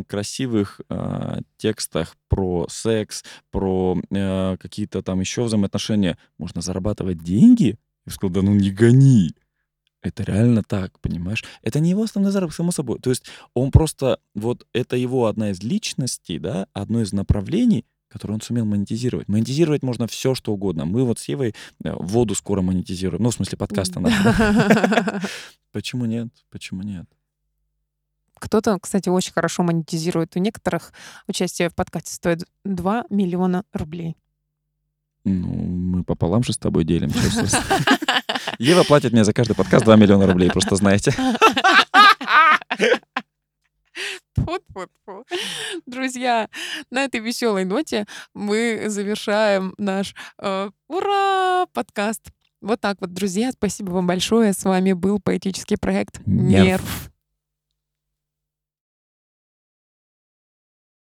красивых 0.07 0.81
а, 0.89 1.39
текстах 1.57 2.15
про 2.27 2.67
секс, 2.69 3.23
про 3.51 3.97
э, 4.09 4.57
какие-то 4.59 5.01
там 5.03 5.19
еще 5.19 5.43
взаимоотношения 5.43 6.17
можно 6.37 6.61
зарабатывать 6.61 7.23
деньги, 7.23 7.67
я 7.69 7.75
бы 8.05 8.11
сказал, 8.11 8.33
да 8.33 8.41
ну 8.41 8.53
не 8.53 8.71
гони. 8.71 9.31
Это 10.01 10.23
реально 10.23 10.63
так, 10.63 10.97
понимаешь? 11.01 11.43
Это 11.61 11.79
не 11.79 11.89
его 11.89 12.03
основной 12.03 12.31
заработок, 12.31 12.55
само 12.55 12.71
собой. 12.71 12.99
То 12.99 13.09
есть 13.09 13.25
он 13.53 13.71
просто, 13.71 14.19
вот 14.33 14.65
это 14.73 14.95
его 14.95 15.25
одна 15.25 15.51
из 15.51 15.61
личностей, 15.61 16.39
да, 16.39 16.67
одно 16.73 17.01
из 17.01 17.11
направлений, 17.11 17.85
которое 18.09 18.33
он 18.33 18.41
сумел 18.41 18.65
монетизировать. 18.65 19.27
Монетизировать 19.27 19.83
можно 19.83 20.07
все, 20.07 20.35
что 20.35 20.51
угодно. 20.51 20.85
Мы 20.85 21.03
вот 21.03 21.19
с 21.19 21.27
Евой 21.27 21.53
э, 21.83 21.93
воду 21.93 22.35
скоро 22.35 22.61
монетизируем. 22.61 23.23
Ну, 23.23 23.29
в 23.29 23.35
смысле, 23.35 23.57
подкасты 23.57 23.99
наши. 23.99 25.21
Почему 25.71 26.05
нет? 26.05 26.27
Почему 26.49 26.81
нет? 26.81 27.05
Кто-то, 28.39 28.79
кстати, 28.79 29.09
очень 29.09 29.33
хорошо 29.33 29.63
монетизирует. 29.63 30.35
У 30.35 30.39
некоторых 30.39 30.93
участие 31.27 31.69
в 31.69 31.75
подкасте 31.75 32.13
стоит 32.13 32.45
2 32.65 33.05
миллиона 33.09 33.63
рублей. 33.73 34.15
Ну, 35.25 35.47
мы 35.47 36.03
пополам 36.03 36.43
же 36.43 36.53
с 36.53 36.57
тобой 36.57 36.85
делим. 36.85 37.11
Ева 38.59 38.83
платит 38.83 39.11
мне 39.11 39.23
за 39.23 39.33
каждый 39.33 39.55
подкаст 39.55 39.85
2 39.85 39.95
миллиона 39.97 40.25
рублей, 40.25 40.49
просто 40.49 40.75
знаете. 40.75 41.13
Тьфу-тьфу-тьфу. 44.45 45.25
Друзья, 45.85 46.49
на 46.91 47.03
этой 47.03 47.19
веселой 47.19 47.65
ноте 47.65 48.05
мы 48.33 48.85
завершаем 48.87 49.73
наш 49.77 50.15
э, 50.39 50.69
ура 50.87 51.65
подкаст. 51.73 52.31
Вот 52.61 52.81
так 52.81 52.97
вот, 52.99 53.13
друзья, 53.13 53.51
спасибо 53.51 53.91
вам 53.91 54.07
большое. 54.07 54.53
С 54.53 54.63
вами 54.63 54.93
был 54.93 55.19
поэтический 55.19 55.77
проект 55.77 56.19
Нерв. 56.25 56.65
Нерв. 56.65 57.11